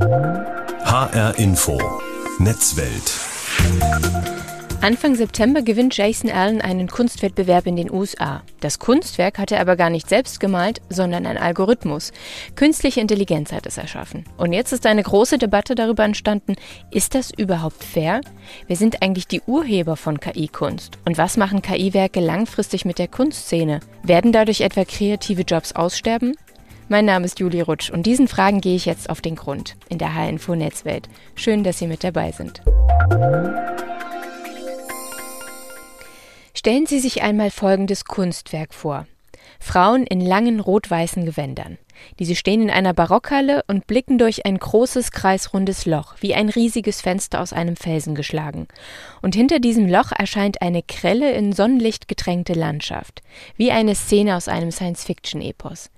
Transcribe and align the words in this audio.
HR 0.00 1.34
Info. 1.36 1.78
Netzwelt. 2.38 3.20
Anfang 4.80 5.14
September 5.14 5.60
gewinnt 5.60 5.94
Jason 5.94 6.30
Allen 6.30 6.62
einen 6.62 6.88
Kunstwettbewerb 6.88 7.66
in 7.66 7.76
den 7.76 7.90
USA. 7.90 8.42
Das 8.60 8.78
Kunstwerk 8.78 9.38
hat 9.38 9.52
er 9.52 9.60
aber 9.60 9.76
gar 9.76 9.90
nicht 9.90 10.08
selbst 10.08 10.40
gemalt, 10.40 10.80
sondern 10.88 11.26
ein 11.26 11.36
Algorithmus. 11.36 12.12
Künstliche 12.56 13.02
Intelligenz 13.02 13.52
hat 13.52 13.66
es 13.66 13.76
erschaffen. 13.76 14.24
Und 14.38 14.54
jetzt 14.54 14.72
ist 14.72 14.86
eine 14.86 15.02
große 15.02 15.36
Debatte 15.36 15.74
darüber 15.74 16.04
entstanden, 16.04 16.56
ist 16.90 17.14
das 17.14 17.30
überhaupt 17.30 17.84
fair? 17.84 18.22
Wer 18.68 18.76
sind 18.76 19.02
eigentlich 19.02 19.28
die 19.28 19.42
Urheber 19.42 19.96
von 19.96 20.18
KI-Kunst? 20.18 20.96
Und 21.04 21.18
was 21.18 21.36
machen 21.36 21.60
KI-Werke 21.60 22.20
langfristig 22.20 22.86
mit 22.86 22.98
der 22.98 23.08
Kunstszene? 23.08 23.80
Werden 24.02 24.32
dadurch 24.32 24.62
etwa 24.62 24.86
kreative 24.86 25.42
Jobs 25.42 25.72
aussterben? 25.72 26.36
Mein 26.92 27.04
Name 27.04 27.24
ist 27.24 27.38
Julie 27.38 27.62
Rutsch 27.62 27.88
und 27.88 28.04
diesen 28.04 28.26
Fragen 28.26 28.60
gehe 28.60 28.74
ich 28.74 28.84
jetzt 28.84 29.10
auf 29.10 29.20
den 29.20 29.36
Grund 29.36 29.76
in 29.88 29.98
der 29.98 30.12
H-Info 30.12 30.56
Netzwelt. 30.56 31.08
Schön, 31.36 31.62
dass 31.62 31.78
Sie 31.78 31.86
mit 31.86 32.02
dabei 32.02 32.32
sind. 32.32 32.62
Stellen 36.52 36.86
Sie 36.86 36.98
sich 36.98 37.22
einmal 37.22 37.52
folgendes 37.52 38.06
Kunstwerk 38.06 38.74
vor. 38.74 39.06
Frauen 39.60 40.06
in 40.06 40.20
langen 40.20 40.58
rot-weißen 40.58 41.24
Gewändern. 41.24 41.78
Diese 42.18 42.34
stehen 42.34 42.62
in 42.62 42.70
einer 42.70 42.94
Barockhalle 42.94 43.62
und 43.68 43.86
blicken 43.86 44.18
durch 44.18 44.46
ein 44.46 44.58
großes 44.58 45.12
kreisrundes 45.12 45.86
Loch, 45.86 46.14
wie 46.20 46.34
ein 46.34 46.48
riesiges 46.48 47.02
Fenster 47.02 47.40
aus 47.40 47.52
einem 47.52 47.76
Felsen 47.76 48.14
geschlagen. 48.14 48.68
Und 49.22 49.34
hinter 49.34 49.60
diesem 49.60 49.86
Loch 49.86 50.10
erscheint 50.12 50.62
eine 50.62 50.82
grelle, 50.82 51.32
in 51.32 51.52
Sonnenlicht 51.52 52.08
getränkte 52.08 52.54
Landschaft, 52.54 53.22
wie 53.56 53.70
eine 53.70 53.94
Szene 53.94 54.36
aus 54.36 54.48
einem 54.48 54.70
Science-Fiction-Epos. 54.70 55.90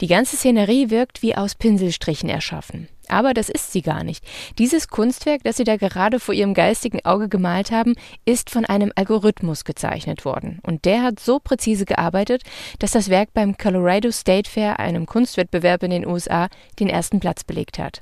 Die 0.00 0.06
ganze 0.06 0.36
Szenerie 0.36 0.90
wirkt 0.90 1.22
wie 1.22 1.34
aus 1.34 1.54
Pinselstrichen 1.54 2.28
erschaffen. 2.28 2.88
Aber 3.08 3.34
das 3.34 3.48
ist 3.48 3.72
sie 3.72 3.82
gar 3.82 4.04
nicht. 4.04 4.24
Dieses 4.58 4.88
Kunstwerk, 4.88 5.42
das 5.44 5.56
Sie 5.56 5.64
da 5.64 5.76
gerade 5.76 6.20
vor 6.20 6.34
Ihrem 6.34 6.54
geistigen 6.54 7.04
Auge 7.04 7.28
gemalt 7.28 7.70
haben, 7.70 7.94
ist 8.24 8.50
von 8.50 8.64
einem 8.64 8.92
Algorithmus 8.94 9.64
gezeichnet 9.64 10.24
worden. 10.24 10.60
Und 10.62 10.84
der 10.84 11.02
hat 11.02 11.20
so 11.20 11.38
präzise 11.38 11.84
gearbeitet, 11.84 12.42
dass 12.78 12.92
das 12.92 13.08
Werk 13.08 13.32
beim 13.34 13.56
Colorado 13.56 14.10
State 14.10 14.50
Fair, 14.50 14.78
einem 14.78 15.06
Kunstwettbewerb 15.06 15.82
in 15.82 15.90
den 15.90 16.06
USA, 16.06 16.48
den 16.78 16.88
ersten 16.88 17.20
Platz 17.20 17.44
belegt 17.44 17.78
hat. 17.78 18.00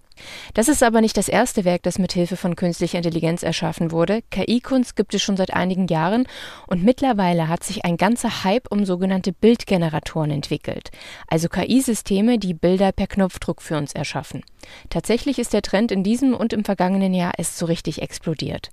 Das 0.54 0.68
ist 0.68 0.82
aber 0.82 1.00
nicht 1.00 1.16
das 1.16 1.28
erste 1.28 1.64
Werk, 1.64 1.82
das 1.82 1.98
mit 1.98 2.12
Hilfe 2.12 2.36
von 2.36 2.56
künstlicher 2.56 2.98
Intelligenz 2.98 3.42
erschaffen 3.42 3.90
wurde. 3.90 4.22
KI-Kunst 4.30 4.96
gibt 4.96 5.14
es 5.14 5.22
schon 5.22 5.36
seit 5.36 5.52
einigen 5.52 5.86
Jahren 5.88 6.26
und 6.66 6.84
mittlerweile 6.84 7.48
hat 7.48 7.64
sich 7.64 7.84
ein 7.84 7.96
ganzer 7.96 8.44
Hype 8.44 8.70
um 8.70 8.84
sogenannte 8.84 9.32
Bildgeneratoren 9.32 10.30
entwickelt, 10.30 10.90
also 11.28 11.48
KI-Systeme, 11.48 12.38
die 12.38 12.54
Bilder 12.54 12.92
per 12.92 13.06
Knopfdruck 13.06 13.62
für 13.62 13.76
uns 13.76 13.92
erschaffen. 13.92 14.42
Tatsächlich 14.90 15.38
ist 15.38 15.52
der 15.52 15.62
Trend 15.62 15.92
in 15.92 16.02
diesem 16.02 16.34
und 16.34 16.52
im 16.52 16.64
vergangenen 16.64 17.14
Jahr 17.14 17.32
erst 17.36 17.58
so 17.58 17.66
richtig 17.66 18.02
explodiert. 18.02 18.70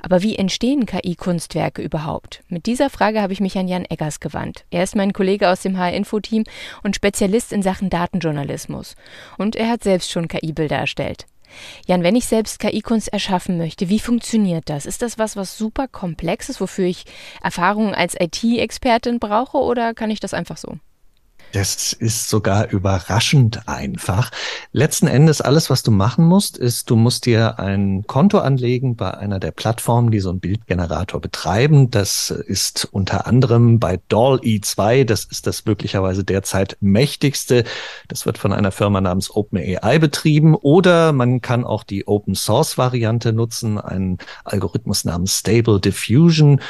Aber 0.00 0.22
wie 0.22 0.36
entstehen 0.36 0.86
KI-Kunstwerke 0.86 1.82
überhaupt? 1.82 2.42
Mit 2.48 2.66
dieser 2.66 2.90
Frage 2.90 3.22
habe 3.22 3.32
ich 3.32 3.40
mich 3.40 3.56
an 3.58 3.68
Jan 3.68 3.84
Eggers 3.84 4.20
gewandt. 4.20 4.64
Er 4.70 4.82
ist 4.82 4.96
mein 4.96 5.12
Kollege 5.12 5.48
aus 5.48 5.62
dem 5.62 5.78
HR-Info-Team 5.78 6.44
und 6.82 6.96
Spezialist 6.96 7.52
in 7.52 7.62
Sachen 7.62 7.90
Datenjournalismus. 7.90 8.94
Und 9.38 9.56
er 9.56 9.68
hat 9.68 9.82
selbst 9.82 10.10
schon 10.10 10.28
KI-Bilder 10.28 10.76
erstellt. 10.76 11.26
Jan, 11.86 12.02
wenn 12.02 12.16
ich 12.16 12.26
selbst 12.26 12.58
KI-Kunst 12.58 13.12
erschaffen 13.12 13.58
möchte, 13.58 13.88
wie 13.88 13.98
funktioniert 13.98 14.68
das? 14.68 14.86
Ist 14.86 15.02
das 15.02 15.18
was, 15.18 15.36
was 15.36 15.58
super 15.58 15.88
komplex 15.88 16.48
ist, 16.48 16.60
wofür 16.60 16.86
ich 16.86 17.04
Erfahrungen 17.42 17.94
als 17.94 18.16
IT-Expertin 18.18 19.18
brauche 19.18 19.58
oder 19.58 19.94
kann 19.94 20.10
ich 20.10 20.20
das 20.20 20.34
einfach 20.34 20.56
so? 20.56 20.78
Das 21.52 21.92
ist 21.92 22.30
sogar 22.30 22.70
überraschend 22.70 23.68
einfach. 23.68 24.30
Letzten 24.72 25.06
Endes 25.06 25.42
alles, 25.42 25.68
was 25.68 25.82
du 25.82 25.90
machen 25.90 26.24
musst, 26.24 26.56
ist, 26.56 26.88
du 26.88 26.96
musst 26.96 27.26
dir 27.26 27.58
ein 27.58 28.06
Konto 28.06 28.38
anlegen 28.38 28.96
bei 28.96 29.12
einer 29.12 29.38
der 29.38 29.50
Plattformen, 29.50 30.10
die 30.10 30.20
so 30.20 30.30
einen 30.30 30.40
Bildgenerator 30.40 31.20
betreiben. 31.20 31.90
Das 31.90 32.30
ist 32.30 32.88
unter 32.90 33.26
anderem 33.26 33.78
bei 33.78 34.00
DALL-E2. 34.08 35.04
Das 35.04 35.24
ist 35.26 35.46
das 35.46 35.66
möglicherweise 35.66 36.24
derzeit 36.24 36.78
mächtigste. 36.80 37.64
Das 38.08 38.24
wird 38.24 38.38
von 38.38 38.54
einer 38.54 38.72
Firma 38.72 39.02
namens 39.02 39.30
OpenAI 39.30 39.98
betrieben. 39.98 40.54
Oder 40.54 41.12
man 41.12 41.42
kann 41.42 41.64
auch 41.64 41.84
die 41.84 42.08
Open 42.08 42.34
Source 42.34 42.78
Variante 42.78 43.34
nutzen, 43.34 43.78
einen 43.78 44.16
Algorithmus 44.44 45.04
namens 45.04 45.38
Stable 45.40 45.80
Diffusion. 45.80 46.62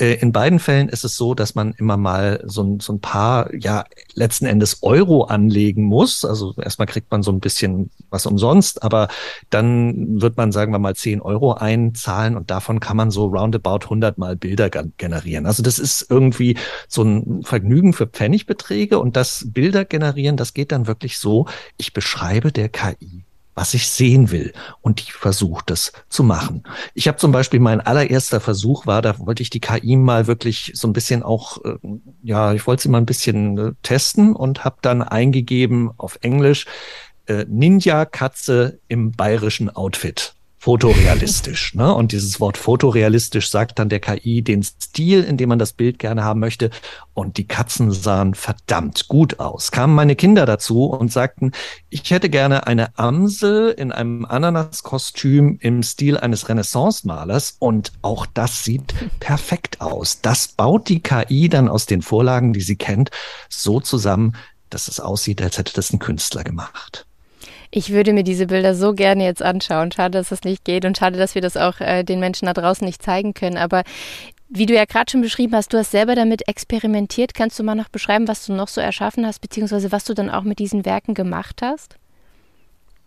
Äh, 0.00 0.14
in 0.14 0.32
beiden 0.32 0.58
Fällen 0.58 0.88
ist 0.88 1.04
es 1.04 1.16
so, 1.16 1.34
dass 1.34 1.54
man 1.54 1.72
immer 1.74 1.96
mal 1.96 2.42
so, 2.46 2.78
so 2.80 2.94
ein 2.94 3.00
paar, 3.00 3.54
ja, 3.54 3.84
letzten 4.14 4.46
Endes 4.46 4.82
Euro 4.82 5.24
anlegen 5.24 5.84
muss. 5.84 6.24
Also 6.24 6.54
erstmal 6.56 6.86
kriegt 6.86 7.10
man 7.10 7.22
so 7.22 7.30
ein 7.30 7.40
bisschen 7.40 7.90
was 8.08 8.26
umsonst, 8.26 8.82
aber 8.82 9.08
dann 9.50 10.20
wird 10.20 10.36
man, 10.36 10.52
sagen 10.52 10.72
wir 10.72 10.78
mal, 10.78 10.96
10 10.96 11.20
Euro 11.20 11.52
einzahlen 11.52 12.36
und 12.36 12.50
davon 12.50 12.80
kann 12.80 12.96
man 12.96 13.10
so 13.10 13.26
roundabout 13.26 13.84
100 13.84 14.18
mal 14.18 14.36
Bilder 14.36 14.70
generieren. 14.70 15.46
Also 15.46 15.62
das 15.62 15.78
ist 15.78 16.06
irgendwie 16.08 16.56
so 16.88 17.02
ein 17.02 17.42
Vergnügen 17.42 17.92
für 17.92 18.06
Pfennigbeträge 18.06 18.98
und 18.98 19.16
das 19.16 19.46
Bilder 19.48 19.84
generieren, 19.84 20.36
das 20.36 20.54
geht 20.54 20.72
dann 20.72 20.86
wirklich 20.86 21.18
so, 21.18 21.46
ich 21.76 21.92
beschreibe 21.92 22.52
der 22.52 22.68
KI 22.68 23.24
was 23.60 23.74
ich 23.74 23.90
sehen 23.90 24.30
will. 24.30 24.54
Und 24.80 25.06
die 25.06 25.12
versucht 25.12 25.68
das 25.68 25.92
zu 26.08 26.24
machen. 26.24 26.62
Ich 26.94 27.06
habe 27.08 27.18
zum 27.18 27.30
Beispiel 27.30 27.60
mein 27.60 27.82
allererster 27.82 28.40
Versuch 28.40 28.86
war, 28.86 29.02
da 29.02 29.18
wollte 29.18 29.42
ich 29.42 29.50
die 29.50 29.60
KI 29.60 29.96
mal 29.96 30.26
wirklich 30.26 30.72
so 30.74 30.88
ein 30.88 30.94
bisschen 30.94 31.22
auch, 31.22 31.62
äh, 31.62 31.76
ja, 32.22 32.54
ich 32.54 32.66
wollte 32.66 32.84
sie 32.84 32.88
mal 32.88 32.96
ein 32.96 33.06
bisschen 33.06 33.58
äh, 33.58 33.72
testen 33.82 34.34
und 34.34 34.64
habe 34.64 34.76
dann 34.80 35.02
eingegeben 35.02 35.90
auf 35.98 36.18
Englisch 36.22 36.64
äh, 37.26 37.44
Ninja 37.48 38.06
Katze 38.06 38.80
im 38.88 39.12
bayerischen 39.12 39.68
Outfit 39.68 40.34
fotorealistisch. 40.60 41.74
ne? 41.74 41.94
Und 41.94 42.12
dieses 42.12 42.38
Wort 42.38 42.58
fotorealistisch 42.58 43.48
sagt 43.48 43.78
dann 43.78 43.88
der 43.88 43.98
KI 43.98 44.42
den 44.42 44.62
Stil, 44.62 45.24
in 45.24 45.38
dem 45.38 45.48
man 45.48 45.58
das 45.58 45.72
Bild 45.72 45.98
gerne 45.98 46.22
haben 46.22 46.38
möchte. 46.38 46.68
Und 47.14 47.38
die 47.38 47.46
Katzen 47.46 47.90
sahen 47.90 48.34
verdammt 48.34 49.08
gut 49.08 49.40
aus. 49.40 49.72
Kamen 49.72 49.94
meine 49.94 50.16
Kinder 50.16 50.44
dazu 50.44 50.84
und 50.84 51.10
sagten, 51.10 51.52
ich 51.88 52.10
hätte 52.10 52.28
gerne 52.28 52.66
eine 52.66 52.98
Amsel 52.98 53.70
in 53.70 53.90
einem 53.90 54.26
Ananaskostüm 54.26 55.56
im 55.62 55.82
Stil 55.82 56.18
eines 56.18 56.50
Renaissance-Malers. 56.50 57.56
Und 57.58 57.92
auch 58.02 58.26
das 58.26 58.62
sieht 58.62 58.92
perfekt 59.18 59.80
aus. 59.80 60.20
Das 60.20 60.48
baut 60.48 60.90
die 60.90 61.00
KI 61.00 61.48
dann 61.48 61.70
aus 61.70 61.86
den 61.86 62.02
Vorlagen, 62.02 62.52
die 62.52 62.60
sie 62.60 62.76
kennt, 62.76 63.10
so 63.48 63.80
zusammen, 63.80 64.36
dass 64.68 64.88
es 64.88 65.00
aussieht, 65.00 65.40
als 65.40 65.56
hätte 65.56 65.72
das 65.72 65.90
ein 65.90 65.98
Künstler 65.98 66.44
gemacht. 66.44 67.06
Ich 67.70 67.90
würde 67.90 68.12
mir 68.12 68.24
diese 68.24 68.46
Bilder 68.46 68.74
so 68.74 68.94
gerne 68.94 69.24
jetzt 69.24 69.42
anschauen. 69.42 69.92
Schade, 69.92 70.18
dass 70.18 70.30
das 70.30 70.42
nicht 70.42 70.64
geht 70.64 70.84
und 70.84 70.98
schade, 70.98 71.18
dass 71.18 71.34
wir 71.34 71.42
das 71.42 71.56
auch 71.56 71.80
äh, 71.80 72.02
den 72.02 72.18
Menschen 72.18 72.46
da 72.46 72.52
draußen 72.52 72.84
nicht 72.84 73.02
zeigen 73.02 73.32
können. 73.32 73.56
Aber 73.56 73.84
wie 74.48 74.66
du 74.66 74.74
ja 74.74 74.84
gerade 74.84 75.10
schon 75.10 75.20
beschrieben 75.20 75.54
hast, 75.54 75.72
du 75.72 75.78
hast 75.78 75.92
selber 75.92 76.16
damit 76.16 76.48
experimentiert. 76.48 77.34
Kannst 77.34 77.58
du 77.58 77.62
mal 77.62 77.76
noch 77.76 77.88
beschreiben, 77.88 78.26
was 78.26 78.44
du 78.46 78.52
noch 78.52 78.66
so 78.66 78.80
erschaffen 78.80 79.24
hast, 79.24 79.40
beziehungsweise 79.40 79.92
was 79.92 80.04
du 80.04 80.14
dann 80.14 80.30
auch 80.30 80.42
mit 80.42 80.58
diesen 80.58 80.84
Werken 80.84 81.14
gemacht 81.14 81.60
hast? 81.62 81.96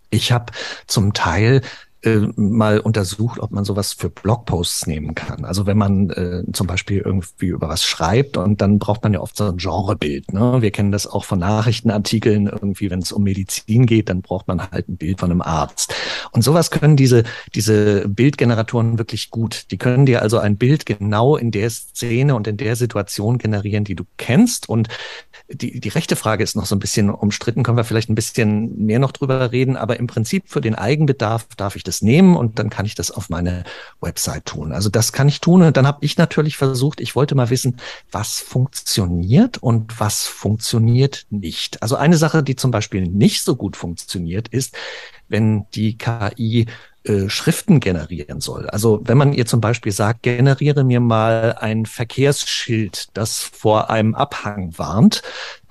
Ich 0.09 0.31
habe 0.31 0.53
zum 0.87 1.13
Teil 1.13 1.61
äh, 2.03 2.27
mal 2.35 2.79
untersucht, 2.79 3.39
ob 3.39 3.51
man 3.51 3.63
sowas 3.63 3.93
für 3.93 4.09
Blogposts 4.09 4.87
nehmen 4.87 5.15
kann. 5.15 5.45
Also 5.45 5.65
wenn 5.65 5.77
man 5.77 6.09
äh, 6.09 6.43
zum 6.51 6.67
Beispiel 6.67 6.99
irgendwie 6.99 7.47
über 7.47 7.69
was 7.69 7.83
schreibt 7.83 8.37
und 8.37 8.61
dann 8.61 8.79
braucht 8.79 9.03
man 9.03 9.13
ja 9.13 9.21
oft 9.21 9.37
so 9.37 9.45
ein 9.45 9.57
Genrebild. 9.57 10.33
Ne? 10.33 10.61
Wir 10.61 10.71
kennen 10.71 10.91
das 10.91 11.07
auch 11.07 11.23
von 11.23 11.39
Nachrichtenartikeln 11.39 12.47
irgendwie, 12.47 12.89
wenn 12.91 12.99
es 12.99 13.11
um 13.11 13.23
Medizin 13.23 13.85
geht, 13.85 14.09
dann 14.09 14.21
braucht 14.21 14.47
man 14.47 14.69
halt 14.69 14.89
ein 14.89 14.97
Bild 14.97 15.19
von 15.19 15.31
einem 15.31 15.41
Arzt. 15.41 15.93
Und 16.31 16.41
sowas 16.43 16.71
können 16.71 16.97
diese, 16.97 17.23
diese 17.55 18.07
Bildgeneratoren 18.09 18.97
wirklich 18.97 19.29
gut. 19.29 19.71
Die 19.71 19.77
können 19.77 20.05
dir 20.05 20.21
also 20.21 20.39
ein 20.39 20.57
Bild 20.57 20.85
genau 20.85 21.37
in 21.37 21.51
der 21.51 21.69
Szene 21.69 22.35
und 22.35 22.47
in 22.47 22.57
der 22.57 22.75
Situation 22.75 23.37
generieren, 23.37 23.85
die 23.85 23.95
du 23.95 24.03
kennst. 24.17 24.67
Und 24.67 24.89
die, 25.49 25.79
die 25.79 25.89
rechte 25.89 26.15
Frage 26.15 26.43
ist 26.43 26.55
noch 26.55 26.65
so 26.65 26.75
ein 26.75 26.79
bisschen 26.79 27.09
umstritten, 27.09 27.63
können 27.63 27.77
wir 27.77 27.83
vielleicht 27.83 28.09
ein 28.09 28.15
bisschen 28.15 28.85
mehr 28.85 28.99
noch 28.99 29.11
drüber 29.11 29.51
reden, 29.51 29.77
aber 29.77 29.99
im 29.99 30.07
Prinzip 30.07 30.45
für 30.47 30.61
den 30.61 30.75
Eigenbedarf 30.75 31.47
darf 31.55 31.75
ich 31.75 31.83
das 31.83 31.92
nehmen 32.01 32.35
und 32.35 32.59
dann 32.59 32.69
kann 32.69 32.85
ich 32.85 32.95
das 32.95 33.11
auf 33.11 33.29
meine 33.29 33.63
Website 34.01 34.45
tun. 34.45 34.71
Also 34.71 34.89
das 34.89 35.13
kann 35.13 35.27
ich 35.27 35.41
tun 35.41 35.61
und 35.61 35.77
dann 35.77 35.87
habe 35.87 35.99
ich 36.01 36.17
natürlich 36.17 36.57
versucht, 36.57 36.99
ich 36.99 37.15
wollte 37.15 37.35
mal 37.35 37.49
wissen, 37.49 37.77
was 38.11 38.39
funktioniert 38.39 39.57
und 39.57 39.99
was 39.99 40.25
funktioniert 40.25 41.25
nicht. 41.29 41.81
Also 41.81 41.95
eine 41.95 42.17
Sache, 42.17 42.43
die 42.43 42.55
zum 42.55 42.71
Beispiel 42.71 43.07
nicht 43.07 43.43
so 43.43 43.55
gut 43.55 43.75
funktioniert, 43.75 44.47
ist, 44.47 44.75
wenn 45.29 45.65
die 45.73 45.97
KI 45.97 46.67
äh, 47.05 47.27
Schriften 47.27 47.81
generieren 47.81 48.39
soll. 48.39 48.69
Also 48.69 49.01
wenn 49.03 49.17
man 49.17 49.33
ihr 49.33 49.45
zum 49.45 49.59
Beispiel 49.59 49.91
sagt, 49.91 50.23
generiere 50.23 50.85
mir 50.85 51.01
mal 51.01 51.57
ein 51.59 51.85
Verkehrsschild, 51.85 53.09
das 53.13 53.39
vor 53.39 53.89
einem 53.89 54.15
Abhang 54.15 54.77
warnt, 54.77 55.21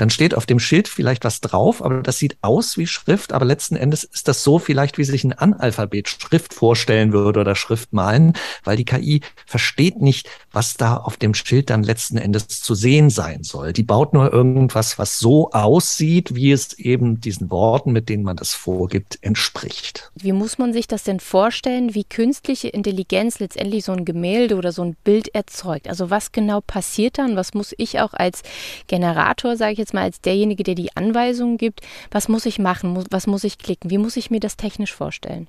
dann 0.02 0.10
steht 0.10 0.34
auf 0.34 0.46
dem 0.46 0.58
Schild 0.58 0.88
vielleicht 0.88 1.22
was 1.22 1.40
drauf, 1.40 1.80
aber 1.80 2.02
das 2.02 2.18
sieht 2.18 2.36
aus 2.42 2.76
wie 2.76 2.88
Schrift, 2.88 3.32
aber 3.32 3.44
letzten 3.44 3.76
Endes 3.76 4.02
ist 4.02 4.26
das 4.26 4.42
so 4.42 4.58
vielleicht, 4.58 4.98
wie 4.98 5.04
sich 5.04 5.22
ein 5.22 5.32
Analphabet 5.32 6.08
Schrift 6.08 6.54
vorstellen 6.54 7.12
würde 7.12 7.38
oder 7.38 7.54
Schrift 7.54 7.92
malen, 7.92 8.32
weil 8.64 8.76
die 8.76 8.84
KI 8.84 9.20
versteht 9.46 10.02
nicht, 10.02 10.28
was 10.50 10.76
da 10.76 10.96
auf 10.96 11.18
dem 11.18 11.34
Schild 11.34 11.70
dann 11.70 11.84
letzten 11.84 12.16
Endes 12.16 12.48
zu 12.48 12.74
sehen 12.74 13.10
sein 13.10 13.44
soll. 13.44 13.72
Die 13.72 13.84
baut 13.84 14.12
nur 14.12 14.32
irgendwas, 14.32 14.98
was 14.98 15.20
so 15.20 15.52
aussieht, 15.52 16.34
wie 16.34 16.50
es 16.50 16.72
eben 16.72 17.20
diesen 17.20 17.52
Worten, 17.52 17.92
mit 17.92 18.08
denen 18.08 18.24
man 18.24 18.36
das 18.36 18.54
vorgibt, 18.54 19.20
entspricht. 19.20 20.10
Wie 20.16 20.32
muss 20.32 20.58
man 20.58 20.72
sich 20.72 20.88
das 20.88 21.04
denn 21.04 21.20
vorstellen, 21.20 21.94
wie 21.94 22.02
künstliche 22.02 22.66
Intelligenz 22.66 23.38
letztendlich 23.38 23.84
so 23.84 23.92
ein 23.92 24.04
Gemälde 24.04 24.56
oder 24.56 24.72
so 24.72 24.82
ein 24.82 24.96
Bild 25.04 25.32
erzeugt? 25.32 25.86
Also 25.86 26.10
was 26.10 26.32
genau 26.32 26.60
passiert 26.60 27.18
dann? 27.18 27.36
Was 27.36 27.54
muss 27.54 27.72
ich 27.76 28.00
auch 28.00 28.14
als 28.14 28.42
Generator, 28.88 29.56
sage 29.56 29.74
ich 29.74 29.78
jetzt 29.78 29.91
mal, 29.92 30.02
als 30.02 30.20
derjenige, 30.20 30.62
der 30.62 30.74
die 30.74 30.96
Anweisungen 30.96 31.58
gibt, 31.58 31.80
was 32.10 32.28
muss 32.28 32.46
ich 32.46 32.58
machen? 32.58 33.04
Was 33.10 33.26
muss 33.26 33.44
ich 33.44 33.58
klicken? 33.58 33.90
Wie 33.90 33.98
muss 33.98 34.16
ich 34.16 34.30
mir 34.30 34.40
das 34.40 34.56
technisch 34.56 34.92
vorstellen? 34.92 35.48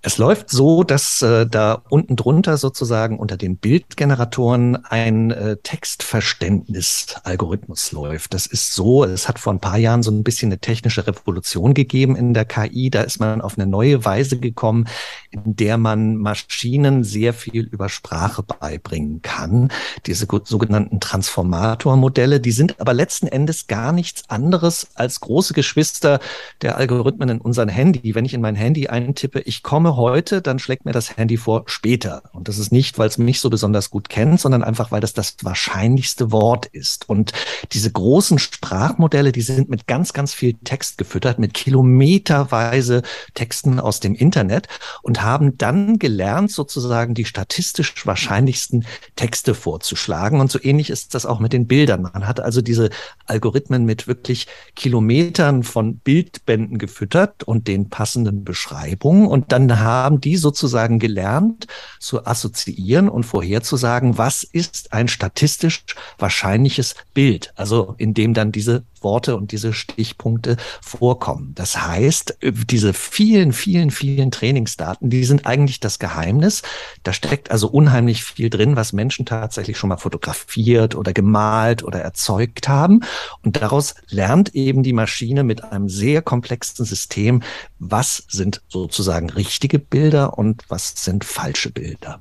Es 0.00 0.16
läuft 0.16 0.48
so, 0.50 0.84
dass 0.84 1.22
äh, 1.22 1.44
da 1.44 1.82
unten 1.88 2.14
drunter 2.14 2.56
sozusagen 2.56 3.18
unter 3.18 3.36
den 3.36 3.56
Bildgeneratoren 3.56 4.76
ein 4.84 5.32
äh, 5.32 5.56
Textverständnisalgorithmus 5.56 7.90
läuft. 7.90 8.32
Das 8.32 8.46
ist 8.46 8.74
so, 8.74 9.02
es 9.02 9.26
hat 9.28 9.40
vor 9.40 9.52
ein 9.52 9.58
paar 9.58 9.78
Jahren 9.78 10.04
so 10.04 10.12
ein 10.12 10.22
bisschen 10.22 10.48
eine 10.48 10.60
technische 10.60 11.04
Revolution 11.06 11.74
gegeben 11.74 12.14
in 12.14 12.32
der 12.32 12.44
KI. 12.44 12.90
Da 12.90 13.00
ist 13.02 13.18
man 13.18 13.40
auf 13.40 13.58
eine 13.58 13.66
neue 13.66 14.04
Weise 14.04 14.38
gekommen, 14.38 14.86
in 15.30 15.56
der 15.56 15.78
man 15.78 16.14
Maschinen 16.16 17.02
sehr 17.02 17.34
viel 17.34 17.64
über 17.64 17.88
Sprache 17.88 18.44
beibringen 18.44 19.20
kann. 19.22 19.72
Diese 20.06 20.28
sogenannten 20.44 21.00
Transformatormodelle, 21.00 22.38
die 22.38 22.52
sind 22.52 22.80
aber 22.80 22.94
letzten 22.94 23.26
Endes 23.26 23.66
gar 23.66 23.90
nichts 23.92 24.30
anderes 24.30 24.86
als 24.94 25.18
große 25.20 25.54
Geschwister 25.54 26.20
der 26.62 26.76
Algorithmen 26.76 27.28
in 27.28 27.40
unserem 27.40 27.68
Handy. 27.68 28.14
Wenn 28.14 28.24
ich 28.24 28.34
in 28.34 28.40
mein 28.40 28.54
Handy 28.54 28.86
eintippe, 28.86 29.40
ich 29.40 29.64
komme 29.64 29.87
komme 29.88 29.96
heute, 29.96 30.42
dann 30.42 30.58
schlägt 30.58 30.84
mir 30.84 30.92
das 30.92 31.16
Handy 31.16 31.36
vor 31.36 31.64
später. 31.66 32.22
Und 32.32 32.48
das 32.48 32.58
ist 32.58 32.72
nicht, 32.72 32.98
weil 32.98 33.08
es 33.08 33.16
mich 33.16 33.40
so 33.40 33.48
besonders 33.48 33.90
gut 33.90 34.08
kennt, 34.08 34.40
sondern 34.40 34.62
einfach, 34.62 34.90
weil 34.90 35.00
das 35.00 35.14
das 35.14 35.36
wahrscheinlichste 35.42 36.30
Wort 36.30 36.66
ist. 36.66 37.08
Und 37.08 37.32
diese 37.72 37.90
großen 37.90 38.38
Sprachmodelle, 38.38 39.32
die 39.32 39.40
sind 39.40 39.70
mit 39.70 39.86
ganz, 39.86 40.12
ganz 40.12 40.34
viel 40.34 40.54
Text 40.64 40.98
gefüttert, 40.98 41.38
mit 41.38 41.54
kilometerweise 41.54 43.02
Texten 43.34 43.80
aus 43.80 44.00
dem 44.00 44.14
Internet 44.14 44.68
und 45.02 45.22
haben 45.22 45.56
dann 45.56 45.98
gelernt, 45.98 46.50
sozusagen 46.50 47.14
die 47.14 47.24
statistisch 47.24 48.06
wahrscheinlichsten 48.06 48.84
Texte 49.16 49.54
vorzuschlagen. 49.54 50.40
Und 50.40 50.50
so 50.50 50.58
ähnlich 50.62 50.90
ist 50.90 51.14
das 51.14 51.24
auch 51.24 51.40
mit 51.40 51.52
den 51.52 51.66
Bildern. 51.66 52.02
Man 52.02 52.26
hat 52.26 52.40
also 52.40 52.60
diese 52.60 52.90
Algorithmen 53.26 53.84
mit 53.84 54.06
wirklich 54.06 54.48
Kilometern 54.76 55.62
von 55.62 55.96
Bildbänden 55.98 56.78
gefüttert 56.78 57.42
und 57.44 57.68
den 57.68 57.88
passenden 57.88 58.44
Beschreibungen. 58.44 59.26
Und 59.26 59.52
dann 59.52 59.77
haben 59.78 60.20
die 60.20 60.36
sozusagen 60.36 60.98
gelernt 60.98 61.66
zu 61.98 62.26
assoziieren 62.26 63.08
und 63.08 63.24
vorherzusagen, 63.24 64.18
was 64.18 64.42
ist 64.42 64.92
ein 64.92 65.08
statistisch 65.08 65.84
wahrscheinliches 66.18 66.94
Bild, 67.14 67.52
also 67.56 67.94
in 67.98 68.14
dem 68.14 68.34
dann 68.34 68.52
diese 68.52 68.84
Worte 69.02 69.36
und 69.36 69.52
diese 69.52 69.72
Stichpunkte 69.72 70.56
vorkommen. 70.80 71.52
Das 71.54 71.86
heißt, 71.86 72.38
diese 72.42 72.92
vielen, 72.92 73.52
vielen, 73.52 73.90
vielen 73.90 74.30
Trainingsdaten, 74.30 75.10
die 75.10 75.24
sind 75.24 75.46
eigentlich 75.46 75.80
das 75.80 75.98
Geheimnis. 75.98 76.62
Da 77.02 77.12
steckt 77.12 77.50
also 77.50 77.68
unheimlich 77.68 78.24
viel 78.24 78.50
drin, 78.50 78.76
was 78.76 78.92
Menschen 78.92 79.26
tatsächlich 79.26 79.78
schon 79.78 79.88
mal 79.88 79.96
fotografiert 79.96 80.94
oder 80.94 81.12
gemalt 81.12 81.82
oder 81.82 82.00
erzeugt 82.00 82.68
haben. 82.68 83.00
Und 83.42 83.56
daraus 83.56 83.94
lernt 84.08 84.54
eben 84.54 84.82
die 84.82 84.92
Maschine 84.92 85.44
mit 85.44 85.64
einem 85.64 85.88
sehr 85.88 86.22
komplexen 86.22 86.84
System, 86.84 87.42
was 87.78 88.24
sind 88.28 88.62
sozusagen 88.68 89.30
richtige 89.30 89.78
Bilder 89.78 90.38
und 90.38 90.64
was 90.68 91.04
sind 91.04 91.24
falsche 91.24 91.70
Bilder. 91.70 92.20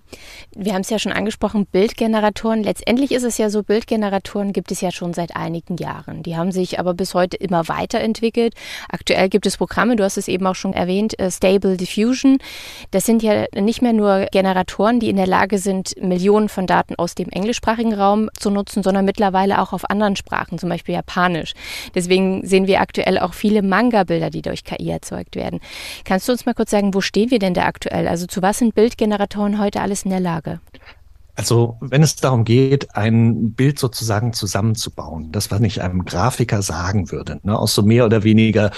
Wir 0.55 0.73
haben 0.73 0.81
es 0.81 0.89
ja 0.89 0.99
schon 0.99 1.11
angesprochen, 1.11 1.65
Bildgeneratoren. 1.65 2.63
Letztendlich 2.63 3.11
ist 3.11 3.23
es 3.23 3.37
ja 3.37 3.49
so, 3.49 3.63
Bildgeneratoren 3.63 4.53
gibt 4.53 4.71
es 4.71 4.81
ja 4.81 4.91
schon 4.91 5.13
seit 5.13 5.35
einigen 5.35 5.77
Jahren. 5.77 6.23
Die 6.23 6.35
haben 6.35 6.51
sich 6.51 6.66
sich 6.67 6.79
aber 6.79 6.93
bis 6.93 7.13
heute 7.13 7.37
immer 7.37 7.67
weiterentwickelt. 7.67 8.53
Aktuell 8.89 9.29
gibt 9.29 9.45
es 9.45 9.57
Programme, 9.57 9.95
du 9.95 10.03
hast 10.03 10.17
es 10.17 10.27
eben 10.27 10.45
auch 10.45 10.55
schon 10.55 10.73
erwähnt, 10.73 11.17
äh, 11.19 11.31
Stable 11.31 11.77
Diffusion. 11.77 12.39
Das 12.91 13.05
sind 13.05 13.23
ja 13.23 13.45
nicht 13.55 13.81
mehr 13.81 13.93
nur 13.93 14.27
Generatoren, 14.31 14.99
die 14.99 15.09
in 15.09 15.15
der 15.15 15.27
Lage 15.27 15.57
sind, 15.57 15.95
Millionen 16.01 16.49
von 16.49 16.67
Daten 16.67 16.95
aus 16.95 17.15
dem 17.15 17.29
englischsprachigen 17.29 17.93
Raum 17.93 18.29
zu 18.37 18.49
nutzen, 18.49 18.83
sondern 18.83 19.05
mittlerweile 19.05 19.61
auch 19.61 19.73
auf 19.73 19.89
anderen 19.89 20.15
Sprachen, 20.15 20.59
zum 20.59 20.69
Beispiel 20.69 20.95
Japanisch. 20.95 21.53
Deswegen 21.95 22.45
sehen 22.45 22.67
wir 22.67 22.81
aktuell 22.81 23.19
auch 23.19 23.33
viele 23.33 23.61
Manga-Bilder, 23.61 24.29
die 24.29 24.41
durch 24.41 24.63
KI 24.63 24.89
erzeugt 24.89 25.35
werden. 25.35 25.59
Kannst 26.03 26.27
du 26.27 26.33
uns 26.33 26.45
mal 26.45 26.53
kurz 26.53 26.71
sagen, 26.71 26.93
wo 26.93 27.01
stehen 27.01 27.31
wir 27.31 27.39
denn 27.39 27.53
da 27.53 27.63
aktuell? 27.63 28.07
Also 28.07 28.25
zu 28.27 28.41
was 28.41 28.59
sind 28.59 28.75
Bildgeneratoren 28.75 29.59
heute 29.59 29.81
alles 29.81 30.03
in 30.03 30.11
der 30.11 30.19
Lage? 30.19 30.59
Also 31.37 31.77
wenn 31.81 32.01
es 32.01 32.15
darum 32.15 32.45
geht, 32.45 32.95
ein 32.95 33.53
Bild 33.53 33.77
sozusagen 33.77 34.33
zusammenzubauen, 34.33 35.31
das 35.31 35.51
was 35.51 35.61
ich 35.61 35.83
einem 35.83 36.03
Grafiker 36.03 36.63
sagen 36.63 37.11
würde, 37.11 37.39
ne, 37.43 37.57
aus 37.57 37.75
so 37.75 37.83
mehr 37.83 38.05
oder 38.05 38.23
weniger 38.23 38.71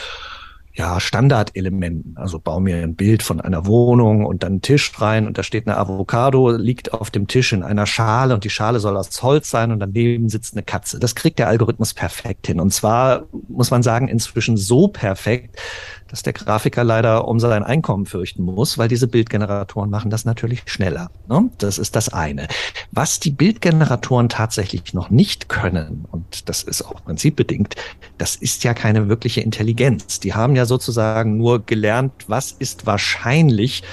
ja, 0.73 0.99
Standardelementen. 0.99 2.17
Also 2.17 2.39
baue 2.39 2.61
mir 2.61 2.77
ein 2.77 2.95
Bild 2.95 3.23
von 3.23 3.39
einer 3.39 3.65
Wohnung 3.65 4.25
und 4.25 4.43
dann 4.43 4.53
einen 4.53 4.61
Tisch 4.61 4.91
rein 4.99 5.25
und 5.25 5.37
da 5.37 5.43
steht 5.43 5.67
eine 5.67 5.77
Avocado, 5.77 6.51
liegt 6.51 6.93
auf 6.93 7.11
dem 7.11 7.27
Tisch 7.27 7.53
in 7.53 7.63
einer 7.63 7.85
Schale 7.85 8.33
und 8.33 8.43
die 8.43 8.49
Schale 8.49 8.79
soll 8.79 8.97
aus 8.97 9.23
Holz 9.23 9.49
sein 9.49 9.71
und 9.71 9.79
daneben 9.79 10.29
sitzt 10.29 10.53
eine 10.53 10.63
Katze. 10.63 10.99
Das 10.99 11.15
kriegt 11.15 11.39
der 11.39 11.47
Algorithmus 11.47 11.93
perfekt 11.93 12.47
hin. 12.47 12.59
Und 12.59 12.73
zwar 12.73 13.23
muss 13.47 13.71
man 13.71 13.83
sagen, 13.83 14.09
inzwischen 14.09 14.57
so 14.57 14.89
perfekt, 14.89 15.57
dass 16.09 16.23
der 16.23 16.33
Grafiker 16.33 16.83
leider 16.83 17.27
um 17.27 17.39
sein 17.39 17.63
Einkommen 17.63 18.05
fürchten 18.05 18.43
muss, 18.43 18.77
weil 18.77 18.87
diese 18.87 19.07
Bildgeneratoren 19.07 19.89
machen 19.89 20.11
das 20.11 20.25
natürlich 20.25 20.63
schneller. 20.65 21.11
Ne? 21.27 21.49
Das 21.57 21.77
ist 21.77 21.95
das 21.95 22.09
eine. 22.09 22.47
Was 22.91 23.19
die 23.19 23.31
Bildgeneratoren 23.31 24.29
tatsächlich 24.29 24.93
noch 24.93 25.09
nicht 25.09 25.49
können, 25.49 26.05
und 26.11 26.49
das 26.49 26.63
ist 26.63 26.81
auch 26.81 27.03
prinzipbedingt, 27.03 27.75
das 28.17 28.35
ist 28.35 28.63
ja 28.63 28.73
keine 28.73 29.07
wirkliche 29.07 29.41
Intelligenz. 29.41 30.19
Die 30.19 30.33
haben 30.33 30.55
ja 30.55 30.65
sozusagen 30.65 31.37
nur 31.37 31.65
gelernt, 31.65 32.11
was 32.27 32.51
ist 32.51 32.85
wahrscheinlich 32.85 33.83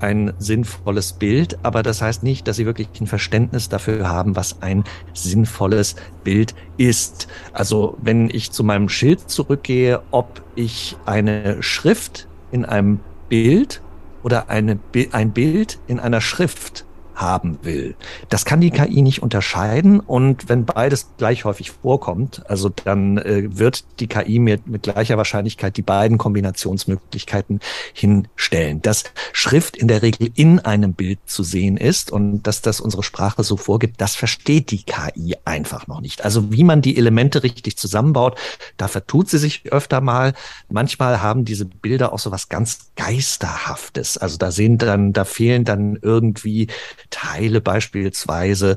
ein 0.00 0.32
sinnvolles 0.38 1.12
Bild, 1.12 1.58
aber 1.62 1.82
das 1.82 2.02
heißt 2.02 2.22
nicht, 2.22 2.48
dass 2.48 2.56
sie 2.56 2.66
wirklich 2.66 2.88
ein 3.00 3.06
Verständnis 3.06 3.68
dafür 3.68 4.08
haben, 4.08 4.36
was 4.36 4.62
ein 4.62 4.84
sinnvolles 5.14 5.96
Bild 6.24 6.54
ist. 6.76 7.28
Also 7.52 7.96
wenn 8.02 8.30
ich 8.30 8.50
zu 8.50 8.64
meinem 8.64 8.88
Schild 8.88 9.30
zurückgehe, 9.30 10.02
ob 10.10 10.42
ich 10.54 10.96
eine 11.06 11.62
Schrift 11.62 12.28
in 12.50 12.64
einem 12.64 13.00
Bild 13.28 13.82
oder 14.22 14.50
eine, 14.50 14.78
ein 15.12 15.30
Bild 15.32 15.78
in 15.86 16.00
einer 16.00 16.20
Schrift 16.20 16.84
haben 17.20 17.58
will. 17.62 17.94
Das 18.28 18.44
kann 18.44 18.60
die 18.60 18.70
KI 18.70 19.02
nicht 19.02 19.22
unterscheiden 19.22 20.00
und 20.00 20.48
wenn 20.48 20.64
beides 20.64 21.10
gleich 21.18 21.44
häufig 21.44 21.70
vorkommt, 21.70 22.42
also 22.48 22.68
dann 22.68 23.18
äh, 23.18 23.58
wird 23.58 23.84
die 24.00 24.06
KI 24.06 24.38
mit, 24.38 24.66
mit 24.66 24.82
gleicher 24.82 25.16
Wahrscheinlichkeit 25.16 25.76
die 25.76 25.82
beiden 25.82 26.18
Kombinationsmöglichkeiten 26.18 27.60
hinstellen. 27.92 28.82
Dass 28.82 29.04
Schrift 29.32 29.76
in 29.76 29.88
der 29.88 30.02
Regel 30.02 30.30
in 30.34 30.58
einem 30.60 30.94
Bild 30.94 31.18
zu 31.26 31.42
sehen 31.42 31.76
ist 31.76 32.10
und 32.10 32.42
dass 32.42 32.62
das 32.62 32.80
unsere 32.80 33.02
Sprache 33.02 33.44
so 33.44 33.56
vorgibt, 33.56 34.00
das 34.00 34.16
versteht 34.16 34.70
die 34.70 34.82
KI 34.82 35.36
einfach 35.44 35.86
noch 35.86 36.00
nicht. 36.00 36.24
Also 36.24 36.52
wie 36.52 36.64
man 36.64 36.82
die 36.82 36.96
Elemente 36.96 37.42
richtig 37.42 37.76
zusammenbaut, 37.76 38.38
da 38.76 38.88
vertut 38.88 39.28
sie 39.28 39.38
sich 39.38 39.72
öfter 39.72 40.00
mal. 40.00 40.34
Manchmal 40.68 41.22
haben 41.22 41.44
diese 41.44 41.64
Bilder 41.66 42.12
auch 42.12 42.18
so 42.18 42.30
was 42.30 42.48
ganz 42.48 42.90
Geisterhaftes. 42.96 44.18
Also 44.18 44.36
da 44.36 44.50
sehen 44.50 44.78
dann, 44.78 45.12
da 45.12 45.24
fehlen 45.24 45.64
dann 45.64 45.98
irgendwie 46.00 46.68
Teile 47.10 47.60
beispielsweise 47.60 48.76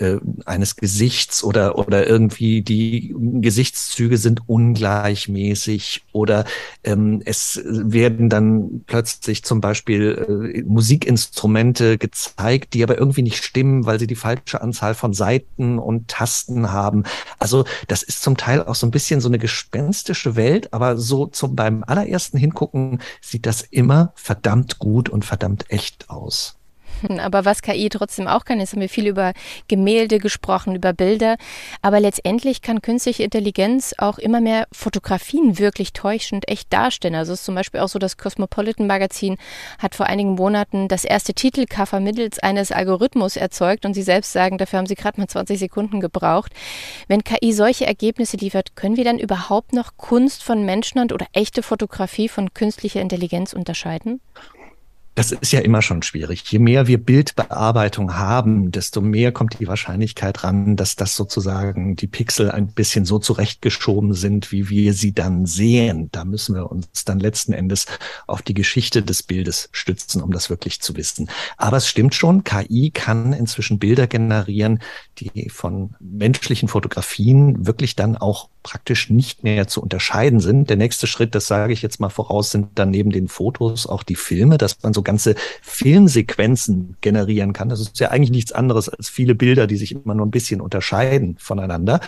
äh, 0.00 0.18
eines 0.46 0.76
Gesichts 0.76 1.44
oder, 1.44 1.78
oder 1.78 2.06
irgendwie 2.06 2.62
die 2.62 3.14
Gesichtszüge 3.18 4.16
sind 4.16 4.48
ungleichmäßig 4.48 6.04
oder 6.12 6.44
ähm, 6.84 7.20
es 7.24 7.60
werden 7.64 8.28
dann 8.28 8.82
plötzlich 8.86 9.44
zum 9.44 9.60
Beispiel 9.60 10.54
äh, 10.54 10.62
Musikinstrumente 10.62 11.98
gezeigt, 11.98 12.74
die 12.74 12.82
aber 12.82 12.98
irgendwie 12.98 13.22
nicht 13.22 13.44
stimmen, 13.44 13.84
weil 13.84 13.98
sie 13.98 14.06
die 14.06 14.16
falsche 14.16 14.60
Anzahl 14.62 14.94
von 14.94 15.12
Seiten 15.12 15.78
und 15.78 16.08
Tasten 16.08 16.72
haben. 16.72 17.04
Also 17.38 17.64
das 17.88 18.02
ist 18.02 18.22
zum 18.22 18.36
Teil 18.36 18.64
auch 18.64 18.74
so 18.74 18.86
ein 18.86 18.90
bisschen 18.92 19.20
so 19.20 19.28
eine 19.28 19.38
gespenstische 19.38 20.36
Welt, 20.36 20.72
aber 20.72 20.96
so 20.96 21.26
zum 21.26 21.56
beim 21.56 21.84
allerersten 21.84 22.38
Hingucken 22.38 23.00
sieht 23.20 23.44
das 23.44 23.62
immer 23.62 24.12
verdammt 24.14 24.78
gut 24.78 25.08
und 25.08 25.24
verdammt 25.24 25.66
echt 25.68 26.08
aus. 26.08 26.59
Aber 27.20 27.44
was 27.44 27.62
KI 27.62 27.88
trotzdem 27.88 28.28
auch 28.28 28.44
kann, 28.44 28.60
ist, 28.60 28.72
haben 28.72 28.80
wir 28.80 28.88
viel 28.88 29.06
über 29.06 29.32
Gemälde 29.68 30.18
gesprochen, 30.18 30.74
über 30.74 30.92
Bilder. 30.92 31.36
Aber 31.82 32.00
letztendlich 32.00 32.62
kann 32.62 32.82
künstliche 32.82 33.22
Intelligenz 33.22 33.94
auch 33.98 34.18
immer 34.18 34.40
mehr 34.40 34.66
Fotografien 34.72 35.58
wirklich 35.58 35.92
täuschend 35.92 36.48
echt 36.48 36.72
darstellen. 36.72 37.14
Also 37.14 37.32
es 37.32 37.40
ist 37.40 37.46
zum 37.46 37.54
Beispiel 37.54 37.80
auch 37.80 37.88
so, 37.88 37.98
das 37.98 38.16
Cosmopolitan 38.16 38.86
Magazin 38.86 39.36
hat 39.78 39.94
vor 39.94 40.06
einigen 40.06 40.34
Monaten 40.34 40.88
das 40.88 41.04
erste 41.04 41.34
Titelcover 41.34 42.00
mittels 42.00 42.38
eines 42.38 42.72
Algorithmus 42.72 43.36
erzeugt 43.36 43.86
und 43.86 43.94
sie 43.94 44.02
selbst 44.02 44.32
sagen, 44.32 44.58
dafür 44.58 44.78
haben 44.78 44.86
sie 44.86 44.94
gerade 44.94 45.20
mal 45.20 45.28
20 45.28 45.58
Sekunden 45.58 46.00
gebraucht. 46.00 46.52
Wenn 47.08 47.24
KI 47.24 47.52
solche 47.52 47.86
Ergebnisse 47.86 48.36
liefert, 48.36 48.76
können 48.76 48.96
wir 48.96 49.04
dann 49.04 49.18
überhaupt 49.18 49.72
noch 49.72 49.96
Kunst 49.96 50.42
von 50.42 50.64
Menschenhand 50.64 51.12
oder 51.12 51.26
echte 51.32 51.62
Fotografie 51.62 52.28
von 52.28 52.54
künstlicher 52.54 53.00
Intelligenz 53.00 53.52
unterscheiden? 53.52 54.20
Das 55.20 55.32
ist 55.32 55.52
ja 55.52 55.60
immer 55.60 55.82
schon 55.82 56.02
schwierig. 56.02 56.50
Je 56.50 56.58
mehr 56.58 56.86
wir 56.86 56.96
Bildbearbeitung 56.96 58.16
haben, 58.16 58.70
desto 58.70 59.02
mehr 59.02 59.32
kommt 59.32 59.60
die 59.60 59.68
Wahrscheinlichkeit 59.68 60.44
ran, 60.44 60.76
dass 60.76 60.96
das 60.96 61.14
sozusagen 61.14 61.94
die 61.94 62.06
Pixel 62.06 62.50
ein 62.50 62.68
bisschen 62.68 63.04
so 63.04 63.18
zurechtgeschoben 63.18 64.14
sind, 64.14 64.50
wie 64.50 64.70
wir 64.70 64.94
sie 64.94 65.12
dann 65.12 65.44
sehen. 65.44 66.08
Da 66.10 66.24
müssen 66.24 66.54
wir 66.54 66.72
uns 66.72 67.04
dann 67.04 67.20
letzten 67.20 67.52
Endes 67.52 67.84
auf 68.26 68.40
die 68.40 68.54
Geschichte 68.54 69.02
des 69.02 69.22
Bildes 69.22 69.68
stützen, 69.72 70.22
um 70.22 70.32
das 70.32 70.48
wirklich 70.48 70.80
zu 70.80 70.96
wissen. 70.96 71.28
Aber 71.58 71.76
es 71.76 71.86
stimmt 71.86 72.14
schon, 72.14 72.42
KI 72.42 72.90
kann 72.90 73.34
inzwischen 73.34 73.78
Bilder 73.78 74.06
generieren, 74.06 74.80
die 75.18 75.50
von 75.50 75.96
menschlichen 76.00 76.68
Fotografien 76.68 77.66
wirklich 77.66 77.94
dann 77.94 78.16
auch 78.16 78.48
praktisch 78.62 79.10
nicht 79.10 79.42
mehr 79.42 79.66
zu 79.68 79.82
unterscheiden 79.82 80.40
sind. 80.40 80.68
Der 80.70 80.76
nächste 80.76 81.06
Schritt, 81.06 81.34
das 81.34 81.46
sage 81.46 81.72
ich 81.72 81.82
jetzt 81.82 82.00
mal 82.00 82.10
voraus, 82.10 82.50
sind 82.50 82.78
dann 82.78 82.90
neben 82.90 83.10
den 83.10 83.28
Fotos 83.28 83.86
auch 83.86 84.02
die 84.02 84.16
Filme, 84.16 84.58
dass 84.58 84.82
man 84.82 84.92
so 84.92 85.02
ganze 85.10 85.34
Filmsequenzen 85.60 86.96
generieren 87.00 87.52
kann. 87.52 87.68
Das 87.68 87.80
ist 87.80 87.98
ja 87.98 88.10
eigentlich 88.10 88.30
nichts 88.30 88.52
anderes 88.52 88.88
als 88.88 89.08
viele 89.08 89.34
Bilder, 89.34 89.66
die 89.66 89.76
sich 89.76 89.92
immer 89.92 90.14
nur 90.14 90.24
ein 90.24 90.30
bisschen 90.30 90.60
unterscheiden 90.60 91.36
voneinander. 91.40 92.00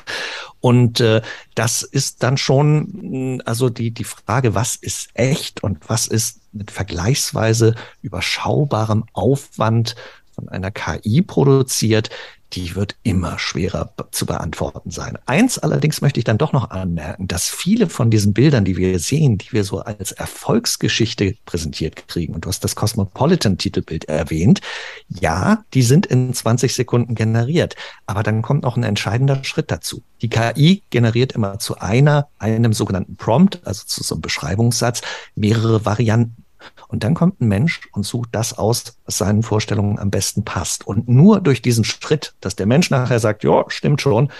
Und 0.60 1.00
äh, 1.00 1.20
das 1.56 1.82
ist 1.82 2.22
dann 2.22 2.36
schon, 2.36 3.42
also 3.44 3.70
die, 3.70 3.90
die 3.90 4.04
Frage, 4.04 4.54
was 4.54 4.76
ist 4.76 5.08
echt 5.14 5.64
und 5.64 5.78
was 5.88 6.06
ist 6.06 6.38
mit 6.52 6.70
vergleichsweise 6.70 7.74
überschaubarem 8.02 9.04
Aufwand 9.12 9.96
von 10.42 10.48
einer 10.48 10.70
KI 10.70 11.22
produziert, 11.22 12.10
die 12.52 12.76
wird 12.76 12.96
immer 13.02 13.38
schwerer 13.38 13.94
zu 14.10 14.26
beantworten 14.26 14.90
sein. 14.90 15.18
Eins 15.24 15.58
allerdings 15.58 16.02
möchte 16.02 16.20
ich 16.20 16.24
dann 16.24 16.36
doch 16.36 16.52
noch 16.52 16.70
anmerken, 16.70 17.26
dass 17.26 17.48
viele 17.48 17.88
von 17.88 18.10
diesen 18.10 18.34
Bildern, 18.34 18.64
die 18.64 18.76
wir 18.76 18.98
sehen, 18.98 19.38
die 19.38 19.52
wir 19.52 19.64
so 19.64 19.80
als 19.80 20.12
Erfolgsgeschichte 20.12 21.36
präsentiert 21.46 22.08
kriegen, 22.08 22.34
und 22.34 22.44
du 22.44 22.48
hast 22.48 22.62
das 22.62 22.76
Cosmopolitan-Titelbild 22.76 24.04
erwähnt, 24.04 24.60
ja, 25.08 25.64
die 25.72 25.82
sind 25.82 26.04
in 26.06 26.34
20 26.34 26.74
Sekunden 26.74 27.14
generiert. 27.14 27.74
Aber 28.06 28.22
dann 28.22 28.42
kommt 28.42 28.64
noch 28.64 28.76
ein 28.76 28.82
entscheidender 28.82 29.42
Schritt 29.44 29.70
dazu. 29.70 30.02
Die 30.20 30.28
KI 30.28 30.82
generiert 30.90 31.32
immer 31.32 31.58
zu 31.58 31.78
einer, 31.78 32.28
einem 32.38 32.74
sogenannten 32.74 33.16
Prompt, 33.16 33.66
also 33.66 33.84
zu 33.86 34.02
so 34.02 34.14
einem 34.14 34.22
Beschreibungssatz, 34.22 35.00
mehrere 35.34 35.86
Varianten. 35.86 36.41
Und 36.88 37.04
dann 37.04 37.14
kommt 37.14 37.40
ein 37.40 37.48
Mensch 37.48 37.80
und 37.92 38.04
sucht 38.04 38.30
das 38.32 38.56
aus, 38.56 38.98
was 39.04 39.18
seinen 39.18 39.42
Vorstellungen 39.42 39.98
am 39.98 40.10
besten 40.10 40.44
passt. 40.44 40.86
Und 40.86 41.08
nur 41.08 41.40
durch 41.40 41.62
diesen 41.62 41.84
Schritt, 41.84 42.34
dass 42.40 42.56
der 42.56 42.66
Mensch 42.66 42.90
nachher 42.90 43.18
sagt, 43.18 43.44
ja, 43.44 43.64
stimmt 43.68 44.00
schon, 44.00 44.30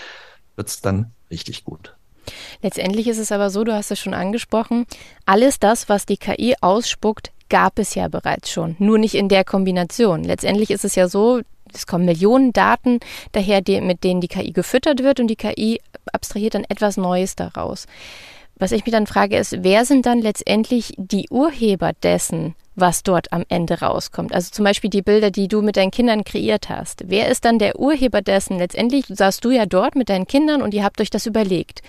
wird 0.55 0.67
es 0.67 0.81
dann 0.81 1.11
richtig 1.29 1.63
gut. 1.63 1.95
Letztendlich 2.61 3.07
ist 3.07 3.17
es 3.17 3.31
aber 3.31 3.49
so, 3.49 3.63
du 3.63 3.73
hast 3.73 3.91
es 3.91 3.99
schon 3.99 4.13
angesprochen, 4.13 4.85
alles 5.25 5.59
das, 5.59 5.89
was 5.89 6.05
die 6.05 6.17
KI 6.17 6.55
ausspuckt, 6.61 7.31
gab 7.49 7.77
es 7.77 7.95
ja 7.95 8.07
bereits 8.07 8.49
schon, 8.49 8.75
nur 8.79 8.97
nicht 8.97 9.15
in 9.15 9.29
der 9.29 9.43
Kombination. 9.43 10.23
Letztendlich 10.23 10.71
ist 10.71 10.85
es 10.85 10.95
ja 10.95 11.07
so, 11.07 11.41
es 11.73 11.85
kommen 11.85 12.05
Millionen 12.05 12.53
Daten 12.53 12.99
daher, 13.31 13.61
die, 13.61 13.81
mit 13.81 14.03
denen 14.03 14.21
die 14.21 14.27
KI 14.27 14.51
gefüttert 14.51 15.03
wird 15.03 15.19
und 15.19 15.27
die 15.27 15.35
KI 15.35 15.79
abstrahiert 16.11 16.55
dann 16.55 16.65
etwas 16.69 16.97
Neues 16.97 17.35
daraus. 17.35 17.85
Was 18.55 18.71
ich 18.71 18.85
mich 18.85 18.93
dann 18.93 19.07
frage, 19.07 19.37
ist, 19.37 19.63
wer 19.63 19.85
sind 19.85 20.05
dann 20.05 20.19
letztendlich 20.19 20.93
die 20.97 21.27
Urheber 21.29 21.91
dessen, 22.03 22.55
was 22.75 23.03
dort 23.03 23.31
am 23.33 23.43
Ende 23.49 23.79
rauskommt? 23.81 24.33
Also 24.33 24.51
zum 24.51 24.65
Beispiel 24.65 24.89
die 24.89 25.01
Bilder, 25.01 25.31
die 25.31 25.47
du 25.47 25.61
mit 25.61 25.77
deinen 25.77 25.91
Kindern 25.91 26.23
kreiert 26.23 26.69
hast. 26.69 27.03
Wer 27.07 27.29
ist 27.29 27.45
dann 27.45 27.59
der 27.59 27.79
Urheber 27.79 28.21
dessen? 28.21 28.57
Letztendlich 28.57 29.05
saßt 29.07 29.43
du 29.43 29.51
ja 29.51 29.65
dort 29.65 29.95
mit 29.95 30.09
deinen 30.09 30.27
Kindern 30.27 30.61
und 30.61 30.73
ihr 30.73 30.83
habt 30.83 31.01
euch 31.01 31.09
das 31.09 31.25
überlegt. 31.25 31.81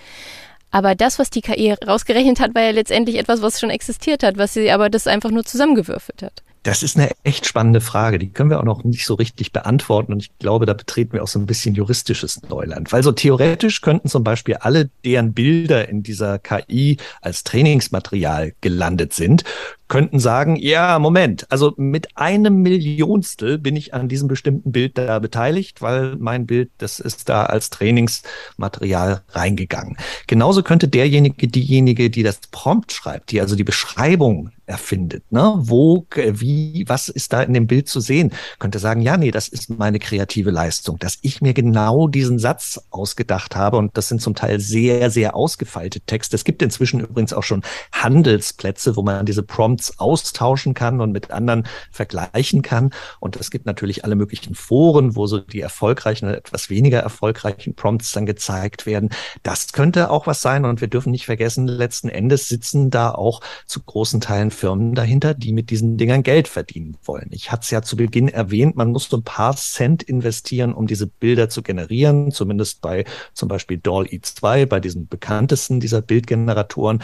Aber 0.71 0.95
das, 0.95 1.19
was 1.19 1.29
die 1.29 1.41
KI 1.41 1.73
rausgerechnet 1.73 2.39
hat, 2.39 2.53
war 2.53 2.63
ja 2.63 2.71
letztendlich 2.71 3.17
etwas, 3.17 3.41
was 3.41 3.59
schon 3.59 3.69
existiert 3.69 4.23
hat, 4.23 4.37
was 4.37 4.53
sie 4.53 4.71
aber 4.71 4.89
das 4.89 5.07
einfach 5.07 5.31
nur 5.31 5.45
zusammengewürfelt 5.45 6.21
hat. 6.21 6.43
Das 6.65 6.81
ist 6.81 6.97
eine 6.97 7.11
echt 7.23 7.45
spannende 7.45 7.79
Frage. 7.79 8.17
Die 8.17 8.31
können 8.31 8.49
wir 8.49 8.59
auch 8.59 8.63
noch 8.63 8.83
nicht 8.83 9.05
so 9.05 9.13
richtig 9.13 9.51
beantworten. 9.51 10.11
Und 10.11 10.23
ich 10.23 10.35
glaube, 10.39 10.65
da 10.65 10.73
betreten 10.73 11.13
wir 11.13 11.21
auch 11.21 11.27
so 11.27 11.37
ein 11.37 11.45
bisschen 11.45 11.75
juristisches 11.75 12.41
Neuland. 12.49 12.91
Weil 12.91 13.03
so 13.03 13.11
theoretisch 13.11 13.81
könnten 13.81 14.09
zum 14.09 14.23
Beispiel 14.23 14.55
alle, 14.55 14.89
deren 15.05 15.33
Bilder 15.33 15.87
in 15.87 16.01
dieser 16.01 16.39
KI 16.39 16.97
als 17.21 17.43
Trainingsmaterial 17.43 18.53
gelandet 18.61 19.13
sind, 19.13 19.43
könnten 19.87 20.19
sagen, 20.19 20.55
ja, 20.55 20.97
Moment, 20.99 21.45
also 21.51 21.73
mit 21.77 22.17
einem 22.17 22.61
Millionstel 22.61 23.57
bin 23.57 23.75
ich 23.75 23.93
an 23.93 24.07
diesem 24.07 24.27
bestimmten 24.27 24.71
Bild 24.71 24.97
da 24.97 25.19
beteiligt, 25.19 25.81
weil 25.81 26.15
mein 26.17 26.45
Bild, 26.45 26.71
das 26.77 26.99
ist 26.99 27.29
da 27.29 27.45
als 27.45 27.69
Trainingsmaterial 27.69 29.23
reingegangen. 29.29 29.97
Genauso 30.27 30.63
könnte 30.63 30.87
derjenige, 30.87 31.47
diejenige, 31.47 32.09
die 32.09 32.23
das 32.23 32.39
Prompt 32.51 32.91
schreibt, 32.91 33.31
die 33.31 33.41
also 33.41 33.55
die 33.55 33.63
Beschreibung 33.63 34.51
erfindet, 34.65 35.31
ne, 35.31 35.53
wo, 35.57 36.07
wie, 36.15 36.85
was 36.87 37.09
ist 37.09 37.33
da 37.33 37.43
in 37.43 37.53
dem 37.53 37.67
Bild 37.67 37.87
zu 37.87 37.99
sehen, 37.99 38.31
könnte 38.59 38.79
sagen, 38.79 39.01
ja, 39.01 39.17
nee, 39.17 39.31
das 39.31 39.47
ist 39.47 39.69
meine 39.69 39.99
kreative 39.99 40.51
Leistung, 40.51 40.97
dass 40.99 41.19
ich 41.21 41.41
mir 41.41 41.53
genau 41.53 42.07
diesen 42.07 42.39
Satz 42.39 42.81
ausgedacht 42.89 43.55
habe 43.55 43.77
und 43.77 43.95
das 43.95 44.07
sind 44.07 44.21
zum 44.21 44.35
Teil 44.35 44.59
sehr, 44.59 45.11
sehr 45.11 45.35
ausgefeilte 45.35 46.01
Texte. 46.01 46.35
Es 46.35 46.43
gibt 46.43 46.61
inzwischen 46.61 46.99
übrigens 46.99 47.33
auch 47.33 47.43
schon 47.43 47.61
Handelsplätze, 47.91 48.95
wo 48.95 49.03
man 49.03 49.25
diese 49.25 49.43
Prompts 49.43 49.84
Prompts 49.85 49.99
austauschen 49.99 50.73
kann 50.73 51.01
und 51.01 51.11
mit 51.11 51.31
anderen 51.31 51.67
vergleichen 51.91 52.61
kann. 52.61 52.91
Und 53.19 53.35
es 53.35 53.51
gibt 53.51 53.65
natürlich 53.65 54.03
alle 54.03 54.15
möglichen 54.15 54.55
Foren, 54.55 55.15
wo 55.15 55.27
so 55.27 55.39
die 55.39 55.61
erfolgreichen 55.61 56.25
oder 56.25 56.37
etwas 56.37 56.69
weniger 56.69 56.99
erfolgreichen 56.99 57.75
Prompts 57.75 58.11
dann 58.11 58.25
gezeigt 58.25 58.85
werden. 58.85 59.09
Das 59.43 59.73
könnte 59.73 60.09
auch 60.09 60.27
was 60.27 60.41
sein. 60.41 60.65
Und 60.65 60.81
wir 60.81 60.87
dürfen 60.87 61.11
nicht 61.11 61.25
vergessen, 61.25 61.67
letzten 61.67 62.09
Endes 62.09 62.47
sitzen 62.47 62.89
da 62.89 63.11
auch 63.11 63.41
zu 63.65 63.81
großen 63.81 64.21
Teilen 64.21 64.51
Firmen 64.51 64.95
dahinter, 64.95 65.33
die 65.33 65.53
mit 65.53 65.69
diesen 65.69 65.97
Dingern 65.97 66.23
Geld 66.23 66.47
verdienen 66.47 66.97
wollen. 67.03 67.29
Ich 67.31 67.51
hatte 67.51 67.63
es 67.63 67.71
ja 67.71 67.81
zu 67.81 67.95
Beginn 67.95 68.27
erwähnt, 68.27 68.75
man 68.75 68.91
muss 68.91 69.09
so 69.09 69.17
ein 69.17 69.23
paar 69.23 69.55
Cent 69.55 70.03
investieren, 70.03 70.73
um 70.73 70.87
diese 70.87 71.07
Bilder 71.07 71.49
zu 71.49 71.61
generieren, 71.61 72.31
zumindest 72.31 72.81
bei 72.81 73.05
zum 73.33 73.49
Beispiel 73.49 73.77
DALL-E2, 73.77 74.65
bei 74.65 74.79
diesen 74.79 75.07
bekanntesten 75.07 75.79
dieser 75.79 76.01
Bildgeneratoren. 76.01 77.01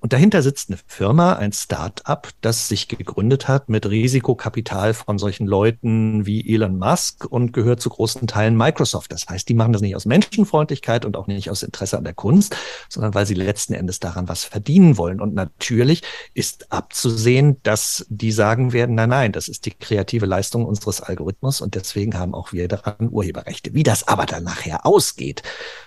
Und 0.00 0.12
dahinter 0.12 0.42
sitzt 0.42 0.70
eine 0.70 0.78
Firma, 0.86 1.32
ein 1.32 1.52
Start-up, 1.52 2.28
das 2.40 2.68
sich 2.68 2.86
gegründet 2.86 3.48
hat 3.48 3.68
mit 3.68 3.84
Risikokapital 3.84 4.94
von 4.94 5.18
solchen 5.18 5.46
Leuten 5.46 6.24
wie 6.24 6.54
Elon 6.54 6.78
Musk 6.78 7.24
und 7.24 7.52
gehört 7.52 7.80
zu 7.80 7.88
großen 7.90 8.28
Teilen 8.28 8.56
Microsoft. 8.56 9.10
Das 9.10 9.26
heißt, 9.28 9.48
die 9.48 9.54
machen 9.54 9.72
das 9.72 9.82
nicht 9.82 9.96
aus 9.96 10.06
Menschenfreundlichkeit 10.06 11.04
und 11.04 11.16
auch 11.16 11.26
nicht 11.26 11.50
aus 11.50 11.64
Interesse 11.64 11.98
an 11.98 12.04
der 12.04 12.14
Kunst, 12.14 12.56
sondern 12.88 13.14
weil 13.14 13.26
sie 13.26 13.34
letzten 13.34 13.74
Endes 13.74 13.98
daran 13.98 14.28
was 14.28 14.44
verdienen 14.44 14.98
wollen. 14.98 15.20
Und 15.20 15.34
natürlich 15.34 16.02
ist 16.32 16.70
abzusehen, 16.70 17.60
dass 17.64 18.06
die 18.08 18.30
sagen 18.30 18.72
werden, 18.72 18.94
nein, 18.94 19.08
nein, 19.08 19.32
das 19.32 19.48
ist 19.48 19.66
die 19.66 19.72
kreative 19.72 20.26
Leistung 20.26 20.64
unseres 20.64 21.00
Algorithmus 21.00 21.60
und 21.60 21.74
deswegen 21.74 22.16
haben 22.16 22.34
auch 22.34 22.52
wir 22.52 22.68
daran 22.68 23.08
Urheberrechte. 23.10 23.74
Wie 23.74 23.82
das 23.82 24.06
aber 24.06 24.26
dann 24.26 24.44
nachher 24.44 24.86
ausgeht, 24.86 25.42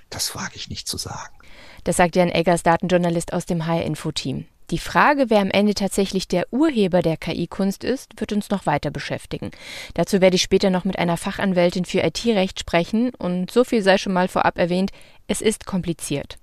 das 0.10 0.36
wage 0.36 0.56
ich 0.56 0.68
nicht 0.68 0.90
zu 0.90 0.98
sagen. 0.98 1.41
Das 1.84 1.98
sagt 1.98 2.16
Jan 2.16 2.30
Eggers, 2.30 2.64
Datenjournalist 2.64 3.34
aus 3.34 3.46
dem 3.46 3.66
HR-Info-Team. 3.66 4.46
Die 4.70 4.78
Frage, 4.78 5.30
wer 5.30 5.40
am 5.40 5.50
Ende 5.50 5.74
tatsächlich 5.74 6.28
der 6.28 6.46
Urheber 6.52 7.02
der 7.02 7.18
KI-Kunst 7.18 7.84
ist, 7.84 8.20
wird 8.22 8.32
uns 8.32 8.50
noch 8.50 8.66
weiter 8.66 8.90
beschäftigen. 8.90 9.52
Dazu 9.96 10.22
werde 10.22 10.38
ich 10.38 10.44
später 10.44 10.70
noch 10.70 10.86
mit 10.86 10.98
einer 10.98 11.18
Fachanwältin 11.18 11.84
für 11.84 12.00
IT-Recht 12.00 12.60
sprechen 12.60 13.12
und 13.18 13.52
so 13.52 13.64
viel 13.64 13.82
sei 13.82 13.98
schon 13.98 14.14
mal 14.14 14.30
vorab 14.30 14.58
erwähnt, 14.58 14.92
es 15.28 15.42
ist 15.42 15.66
kompliziert. 15.66 16.38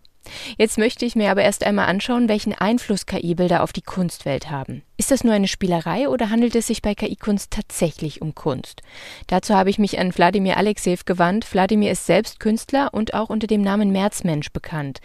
Jetzt 0.57 0.79
möchte 0.79 1.05
ich 1.05 1.17
mir 1.17 1.31
aber 1.31 1.43
erst 1.43 1.65
einmal 1.65 1.87
anschauen, 1.87 2.29
welchen 2.29 2.55
Einfluss 2.55 3.07
KI-Bilder 3.07 3.63
auf 3.63 3.73
die 3.73 3.83
Kunstwelt 3.83 4.51
haben. 4.51 4.83
Ist 5.01 5.13
das 5.13 5.23
nur 5.23 5.33
eine 5.33 5.47
Spielerei 5.47 6.09
oder 6.09 6.29
handelt 6.29 6.57
es 6.57 6.67
sich 6.67 6.83
bei 6.83 6.95
KI-Kunst 6.95 7.53
tatsächlich 7.53 8.21
um 8.21 8.35
Kunst? 8.35 8.83
Dazu 9.29 9.55
habe 9.55 9.71
ich 9.71 9.79
mich 9.79 10.01
an 10.01 10.13
Wladimir 10.13 10.57
Alexeev 10.57 11.05
gewandt. 11.05 11.47
Wladimir 11.53 11.93
ist 11.93 12.07
selbst 12.07 12.41
Künstler 12.41 12.89
und 12.93 13.15
auch 13.15 13.31
unter 13.31 13.47
dem 13.47 13.63
Namen 13.63 13.93
Märzmensch 13.93 14.51
bekannt. 14.53 15.01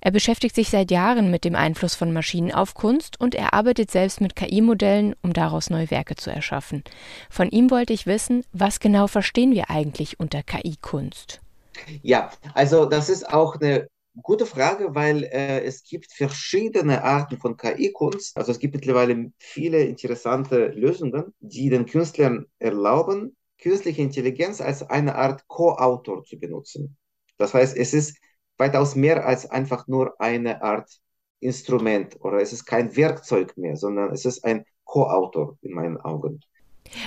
Er 0.00 0.10
beschäftigt 0.10 0.56
sich 0.56 0.68
seit 0.68 0.90
Jahren 0.90 1.30
mit 1.30 1.44
dem 1.44 1.54
Einfluss 1.54 1.94
von 1.94 2.12
Maschinen 2.12 2.52
auf 2.52 2.74
Kunst 2.74 3.20
und 3.20 3.36
er 3.36 3.54
arbeitet 3.54 3.92
selbst 3.92 4.20
mit 4.20 4.34
KI-Modellen, 4.34 5.14
um 5.22 5.32
daraus 5.32 5.70
neue 5.70 5.92
Werke 5.92 6.16
zu 6.16 6.30
erschaffen. 6.30 6.82
Von 7.30 7.48
ihm 7.50 7.70
wollte 7.70 7.92
ich 7.92 8.06
wissen, 8.06 8.44
was 8.52 8.80
genau 8.80 9.06
verstehen 9.06 9.52
wir 9.52 9.70
eigentlich 9.70 10.18
unter 10.18 10.42
KI-Kunst? 10.42 11.40
Ja, 12.02 12.30
also 12.54 12.86
das 12.86 13.08
ist 13.08 13.32
auch 13.32 13.60
eine 13.60 13.86
Gute 14.22 14.46
Frage, 14.46 14.94
weil 14.94 15.24
äh, 15.24 15.62
es 15.64 15.82
gibt 15.84 16.10
verschiedene 16.10 17.04
Arten 17.04 17.36
von 17.38 17.56
KI-Kunst. 17.56 18.36
Also 18.36 18.50
es 18.52 18.58
gibt 18.58 18.74
mittlerweile 18.74 19.30
viele 19.38 19.82
interessante 19.84 20.68
Lösungen, 20.68 21.34
die 21.40 21.68
den 21.68 21.84
Künstlern 21.84 22.46
erlauben, 22.58 23.36
künstliche 23.60 24.00
Intelligenz 24.02 24.60
als 24.60 24.82
eine 24.82 25.16
Art 25.16 25.46
Co-Autor 25.48 26.24
zu 26.24 26.38
benutzen. 26.38 26.96
Das 27.36 27.52
heißt, 27.52 27.76
es 27.76 27.92
ist 27.92 28.16
weitaus 28.56 28.94
mehr 28.94 29.26
als 29.26 29.50
einfach 29.50 29.86
nur 29.86 30.18
eine 30.18 30.62
Art 30.62 30.90
Instrument 31.40 32.16
oder 32.20 32.40
es 32.40 32.54
ist 32.54 32.64
kein 32.64 32.96
Werkzeug 32.96 33.56
mehr, 33.58 33.76
sondern 33.76 34.12
es 34.12 34.24
ist 34.24 34.44
ein 34.44 34.64
Co-Autor 34.84 35.58
in 35.60 35.72
meinen 35.72 35.98
Augen. 35.98 36.40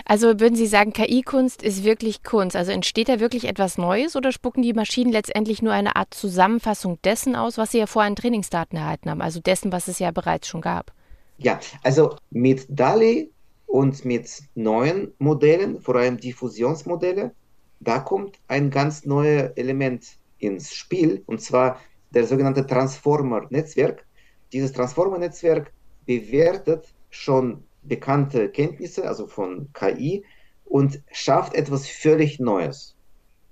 Also 0.06 0.40
würden 0.40 0.56
Sie 0.56 0.68
sagen, 0.68 0.94
KI-Kunst 0.94 1.64
ist 1.64 1.84
wirklich 1.84 2.24
Kunst? 2.24 2.56
Also 2.56 2.72
entsteht 2.72 3.10
da 3.10 3.20
wirklich 3.20 3.46
etwas 3.46 3.78
Neues 3.78 4.16
oder 4.16 4.32
spucken 4.32 4.62
die 4.62 4.74
Maschinen 4.74 5.12
letztendlich 5.12 5.62
nur 5.62 5.74
eine 5.74 5.96
Art 5.96 6.14
Zusammenfassung 6.14 7.00
dessen 7.04 7.36
aus, 7.36 7.58
was 7.58 7.72
sie 7.72 7.80
ja 7.80 7.88
vorher 7.88 8.10
an 8.10 8.16
Trainingsdaten 8.16 8.78
erhalten 8.78 9.10
haben, 9.10 9.22
also 9.22 9.40
dessen, 9.40 9.72
was 9.72 9.88
es 9.88 10.00
ja 10.00 10.12
bereits 10.12 10.48
schon 10.48 10.62
gab? 10.62 10.92
Ja, 11.38 11.60
also 11.84 12.16
mit 12.32 12.66
DALI 12.70 13.32
und 13.66 14.04
mit 14.04 14.30
neuen 14.56 15.14
Modellen, 15.20 15.80
vor 15.80 15.96
allem 15.96 16.18
Diffusionsmodelle, 16.18 17.32
da 17.80 18.00
kommt 18.00 18.38
ein 18.48 18.70
ganz 18.70 19.06
neues 19.06 19.52
Element 19.56 20.06
ins 20.40 20.74
Spiel, 20.74 21.24
und 21.28 21.42
zwar 21.42 21.80
der 22.12 22.26
sogenannte 22.26 22.66
Transformer-Netzwerk. 22.66 24.06
Dieses 24.52 24.74
Transformer-Netzwerk 24.74 25.72
bewertet 26.06 26.94
schon 27.10 27.64
bekannte 27.90 28.50
Kenntnisse, 28.50 29.08
also 29.08 29.28
von 29.28 29.74
KI, 29.74 30.24
und 30.66 31.02
schafft 31.12 31.56
etwas 31.56 31.88
völlig 31.88 32.40
Neues. 32.40 32.96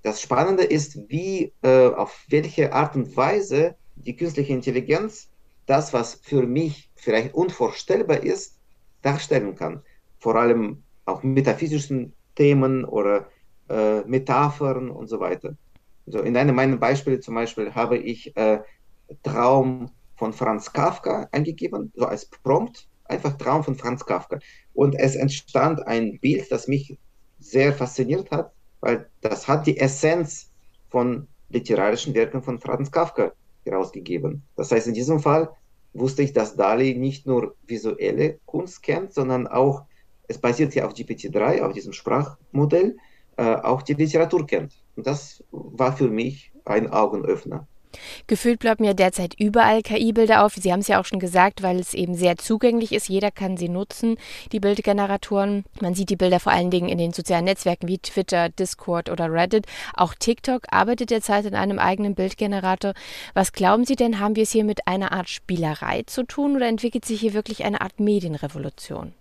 Das 0.02 0.22
Spannende 0.22 0.62
ist, 0.62 0.98
wie, 1.08 1.52
äh, 1.62 1.88
auf 1.88 2.24
welche 2.28 2.72
Art 2.72 2.94
und 2.94 3.16
Weise 3.16 3.74
die 3.96 4.16
künstliche 4.16 4.52
Intelligenz 4.52 5.28
das, 5.66 5.92
was 5.92 6.14
für 6.22 6.46
mich 6.46 6.88
vielleicht 6.94 7.34
unvorstellbar 7.34 8.22
ist, 8.22 8.58
darstellen 9.02 9.54
kann. 9.54 9.82
Vor 10.18 10.36
allem 10.36 10.82
auch 11.04 11.22
metaphysischen 11.22 12.14
Themen 12.34 12.84
oder 12.84 13.28
äh, 13.68 14.00
Metaphern 14.02 14.90
und 14.90 15.08
so 15.08 15.20
weiter. 15.20 15.56
So 16.06 16.20
in 16.20 16.36
einem 16.36 16.56
meiner 16.56 16.76
Beispiele 16.76 17.20
zum 17.20 17.34
Beispiel 17.34 17.74
habe 17.74 17.98
ich 17.98 18.34
äh, 18.36 18.60
Traum 19.22 19.90
von 20.16 20.32
Franz 20.32 20.72
Kafka 20.72 21.28
eingegeben, 21.32 21.92
so 21.94 22.06
als 22.06 22.26
Prompt, 22.26 22.88
einfach 23.08 23.36
Traum 23.36 23.64
von 23.64 23.74
Franz 23.74 24.04
Kafka. 24.04 24.38
Und 24.74 24.94
es 24.94 25.16
entstand 25.16 25.86
ein 25.86 26.18
Bild, 26.20 26.50
das 26.52 26.68
mich 26.68 26.98
sehr 27.38 27.72
fasziniert 27.72 28.30
hat, 28.30 28.52
weil 28.80 29.08
das 29.20 29.48
hat 29.48 29.66
die 29.66 29.78
Essenz 29.78 30.50
von 30.88 31.26
literarischen 31.48 32.14
Werken 32.14 32.42
von 32.42 32.58
Franz 32.58 32.90
Kafka 32.90 33.32
herausgegeben. 33.64 34.42
Das 34.56 34.70
heißt, 34.70 34.86
in 34.86 34.94
diesem 34.94 35.20
Fall 35.20 35.50
wusste 35.94 36.22
ich, 36.22 36.32
dass 36.32 36.56
Dali 36.56 36.94
nicht 36.94 37.26
nur 37.26 37.54
visuelle 37.66 38.38
Kunst 38.46 38.82
kennt, 38.82 39.12
sondern 39.12 39.46
auch, 39.46 39.84
es 40.26 40.38
basiert 40.38 40.74
ja 40.74 40.86
auf 40.86 40.92
GPT-3, 40.92 41.62
auf 41.62 41.72
diesem 41.72 41.92
Sprachmodell, 41.92 42.96
äh, 43.36 43.54
auch 43.54 43.82
die 43.82 43.94
Literatur 43.94 44.46
kennt. 44.46 44.74
Und 44.96 45.06
das 45.06 45.42
war 45.50 45.96
für 45.96 46.08
mich 46.08 46.52
ein 46.64 46.90
Augenöffner. 46.90 47.66
Gefühlt 48.26 48.60
bleiben 48.60 48.84
ja 48.84 48.94
derzeit 48.94 49.34
überall 49.38 49.82
KI-Bilder 49.82 50.44
auf. 50.44 50.54
Sie 50.54 50.72
haben 50.72 50.80
es 50.80 50.88
ja 50.88 51.00
auch 51.00 51.04
schon 51.04 51.18
gesagt, 51.18 51.62
weil 51.62 51.78
es 51.78 51.94
eben 51.94 52.14
sehr 52.14 52.36
zugänglich 52.36 52.92
ist. 52.92 53.08
Jeder 53.08 53.30
kann 53.30 53.56
sie 53.56 53.68
nutzen, 53.68 54.16
die 54.52 54.60
Bildgeneratoren. 54.60 55.64
Man 55.80 55.94
sieht 55.94 56.10
die 56.10 56.16
Bilder 56.16 56.40
vor 56.40 56.52
allen 56.52 56.70
Dingen 56.70 56.88
in 56.88 56.98
den 56.98 57.12
sozialen 57.12 57.44
Netzwerken 57.44 57.88
wie 57.88 57.98
Twitter, 57.98 58.48
Discord 58.48 59.10
oder 59.10 59.32
Reddit. 59.32 59.66
Auch 59.94 60.14
TikTok 60.14 60.64
arbeitet 60.70 61.10
derzeit 61.10 61.46
in 61.46 61.54
einem 61.54 61.78
eigenen 61.78 62.14
Bildgenerator. 62.14 62.94
Was 63.34 63.52
glauben 63.52 63.84
Sie 63.84 63.96
denn, 63.96 64.20
haben 64.20 64.36
wir 64.36 64.42
es 64.42 64.52
hier 64.52 64.64
mit 64.64 64.86
einer 64.86 65.12
Art 65.12 65.28
Spielerei 65.28 66.02
zu 66.06 66.24
tun 66.24 66.56
oder 66.56 66.66
entwickelt 66.66 67.04
sich 67.04 67.20
hier 67.20 67.34
wirklich 67.34 67.64
eine 67.64 67.80
Art 67.80 68.00
Medienrevolution? 68.00 69.12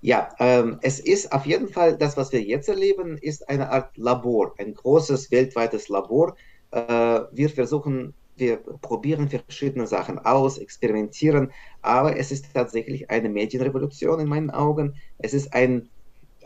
Ja, 0.00 0.28
ähm, 0.38 0.78
es 0.82 1.00
ist 1.00 1.32
auf 1.32 1.46
jeden 1.46 1.68
Fall 1.68 1.96
das, 1.96 2.16
was 2.16 2.32
wir 2.32 2.42
jetzt 2.42 2.68
erleben, 2.68 3.18
ist 3.18 3.48
eine 3.48 3.70
Art 3.70 3.96
Labor, 3.96 4.54
ein 4.58 4.74
großes 4.74 5.30
weltweites 5.30 5.88
Labor, 5.88 6.36
wir 6.74 7.50
versuchen, 7.50 8.14
wir 8.36 8.56
probieren 8.58 9.28
verschiedene 9.28 9.86
Sachen 9.86 10.18
aus, 10.18 10.58
experimentieren, 10.58 11.52
aber 11.82 12.16
es 12.18 12.32
ist 12.32 12.52
tatsächlich 12.52 13.10
eine 13.10 13.28
Medienrevolution 13.28 14.20
in 14.20 14.28
meinen 14.28 14.50
Augen. 14.50 14.96
Es 15.18 15.34
ist 15.34 15.54
ein, 15.54 15.90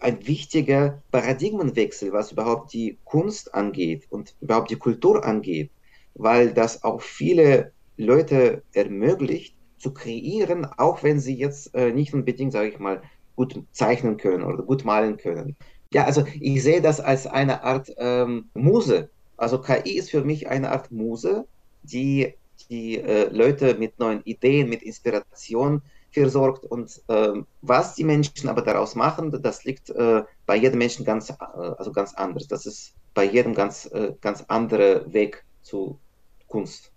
ein 0.01 0.27
wichtiger 0.27 1.03
Paradigmenwechsel, 1.11 2.13
was 2.13 2.33
überhaupt 2.33 2.73
die 2.73 3.01
Kunst 3.05 3.55
angeht 3.55 4.07
und 4.11 4.35
überhaupt 4.41 4.71
die 4.71 4.77
Kultur 4.79 5.25
angeht, 5.25 5.73
weil 6.15 6.53
das 6.53 6.83
auch 6.85 7.01
viele 7.03 7.73
Leute 7.97 8.65
ermöglicht, 8.73 9.57
zu 9.79 9.93
kreieren, 9.95 10.67
auch 10.77 11.05
wenn 11.05 11.21
sie 11.21 11.37
jetzt 11.37 11.73
äh, 11.75 11.93
nicht 11.93 12.13
unbedingt, 12.13 12.53
sage 12.53 12.69
ich 12.69 12.79
mal, 12.81 13.03
gut 13.37 13.63
zeichnen 13.73 14.17
können 14.17 14.43
oder 14.43 14.65
gut 14.65 14.85
malen 14.85 15.17
können. 15.19 15.57
Ja, 15.93 16.05
also 16.05 16.25
ich 16.35 16.63
sehe 16.65 16.83
das 16.83 17.01
als 17.01 17.27
eine 17.29 17.63
Art 17.63 17.89
ähm, 17.99 18.51
Muse, 18.55 19.11
also 19.39 19.61
KI 19.61 19.97
ist 19.97 20.11
für 20.11 20.23
mich 20.23 20.49
eine 20.49 20.71
Art 20.71 20.91
Muse, 20.91 21.47
die 21.83 22.35
die 22.71 22.99
äh, 22.99 23.29
Leute 23.31 23.75
mit 23.75 23.99
neuen 23.99 24.23
Ideen, 24.25 24.69
mit 24.69 24.83
Inspiration 24.83 25.83
versorgt. 26.11 26.65
Und 26.65 27.01
äh, 27.09 27.33
was 27.63 27.95
die 27.95 28.05
Menschen 28.05 28.49
aber 28.49 28.63
daraus 28.63 28.95
machen, 28.95 29.31
das 29.43 29.65
liegt 29.65 29.91
äh, 29.91 30.23
bei 30.47 30.57
jedem 30.57 30.79
Menschen 30.79 31.05
ganz, 31.05 31.31
äh, 31.31 31.35
also 31.41 31.93
ganz 31.93 32.15
anders. 32.15 32.49
Das 32.49 32.67
ist 32.67 32.95
bei 33.15 33.25
jedem 33.25 33.55
ganz, 33.55 33.87
äh, 33.87 34.13
ganz 34.21 34.45
anderer 34.49 35.13
Weg 35.13 35.45
zu 35.63 35.99
Kunst. 36.49 36.93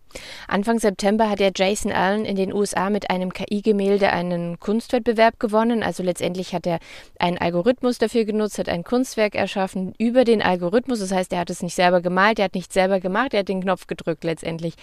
Anfang 0.47 0.79
September 0.79 1.29
hat 1.29 1.39
der 1.39 1.51
Jason 1.55 1.91
Allen 1.91 2.25
in 2.25 2.35
den 2.35 2.53
USA 2.53 2.89
mit 2.89 3.09
einem 3.09 3.33
KI-Gemälde 3.33 4.09
einen 4.09 4.59
Kunstwettbewerb 4.59 5.39
gewonnen. 5.39 5.83
Also 5.83 6.03
letztendlich 6.03 6.53
hat 6.53 6.67
er 6.67 6.79
einen 7.19 7.37
Algorithmus 7.37 7.97
dafür 7.97 8.25
genutzt, 8.25 8.57
hat 8.57 8.69
ein 8.69 8.83
Kunstwerk 8.83 9.35
erschaffen 9.35 9.93
über 9.97 10.23
den 10.23 10.41
Algorithmus. 10.41 10.99
Das 10.99 11.11
heißt, 11.11 11.33
er 11.33 11.39
hat 11.39 11.49
es 11.49 11.63
nicht 11.63 11.75
selber 11.75 12.01
gemalt, 12.01 12.39
er 12.39 12.45
hat 12.45 12.55
nicht 12.55 12.73
selber 12.73 12.99
gemacht, 12.99 13.33
er 13.33 13.41
hat 13.41 13.49
den 13.49 13.61
Knopf 13.61 13.87
gedrückt 13.87 14.23
letztendlich. 14.23 14.75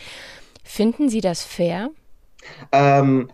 Finden 0.64 1.08
Sie 1.08 1.20
das 1.20 1.42
fair? 1.42 1.90
Ähm, 2.72 3.30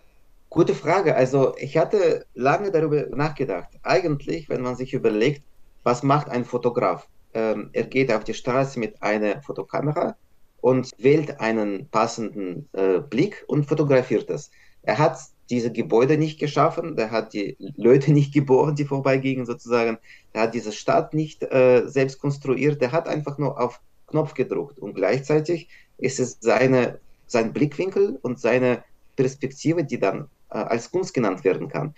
gute 0.50 0.74
Frage. 0.74 1.16
Also 1.16 1.54
ich 1.58 1.76
hatte 1.76 2.26
lange 2.34 2.70
darüber 2.70 3.06
nachgedacht. 3.14 3.68
Eigentlich, 3.82 4.48
wenn 4.48 4.62
man 4.62 4.76
sich 4.76 4.94
überlegt, 4.94 5.42
was 5.82 6.02
macht 6.02 6.30
ein 6.30 6.44
Fotograf? 6.44 7.08
Ähm, 7.34 7.70
er 7.72 7.84
geht 7.84 8.12
auf 8.12 8.24
die 8.24 8.34
Straße 8.34 8.78
mit 8.78 9.02
einer 9.02 9.42
Fotokamera 9.42 10.16
und 10.64 10.92
wählt 10.96 11.40
einen 11.40 11.90
passenden 11.90 12.70
äh, 12.72 13.00
Blick 13.00 13.44
und 13.48 13.66
fotografiert 13.66 14.30
das. 14.30 14.50
Er 14.80 14.96
hat 14.96 15.18
diese 15.50 15.70
Gebäude 15.70 16.16
nicht 16.16 16.40
geschaffen, 16.40 16.96
er 16.96 17.10
hat 17.10 17.34
die 17.34 17.58
Leute 17.76 18.12
nicht 18.14 18.32
geboren, 18.32 18.74
die 18.74 18.86
vorbeigingen 18.86 19.44
sozusagen, 19.44 19.98
er 20.32 20.44
hat 20.44 20.54
diese 20.54 20.72
Stadt 20.72 21.12
nicht 21.12 21.42
äh, 21.42 21.82
selbst 21.86 22.18
konstruiert, 22.18 22.80
er 22.80 22.92
hat 22.92 23.08
einfach 23.08 23.36
nur 23.36 23.60
auf 23.60 23.82
Knopf 24.06 24.32
gedruckt 24.32 24.78
und 24.78 24.94
gleichzeitig 24.94 25.68
ist 25.98 26.18
es 26.18 26.38
seine, 26.40 26.98
sein 27.26 27.52
Blickwinkel 27.52 28.18
und 28.22 28.40
seine 28.40 28.84
Perspektive, 29.16 29.84
die 29.84 29.98
dann 29.98 30.30
äh, 30.48 30.56
als 30.56 30.90
Kunst 30.90 31.12
genannt 31.12 31.44
werden 31.44 31.68
kann. 31.68 31.94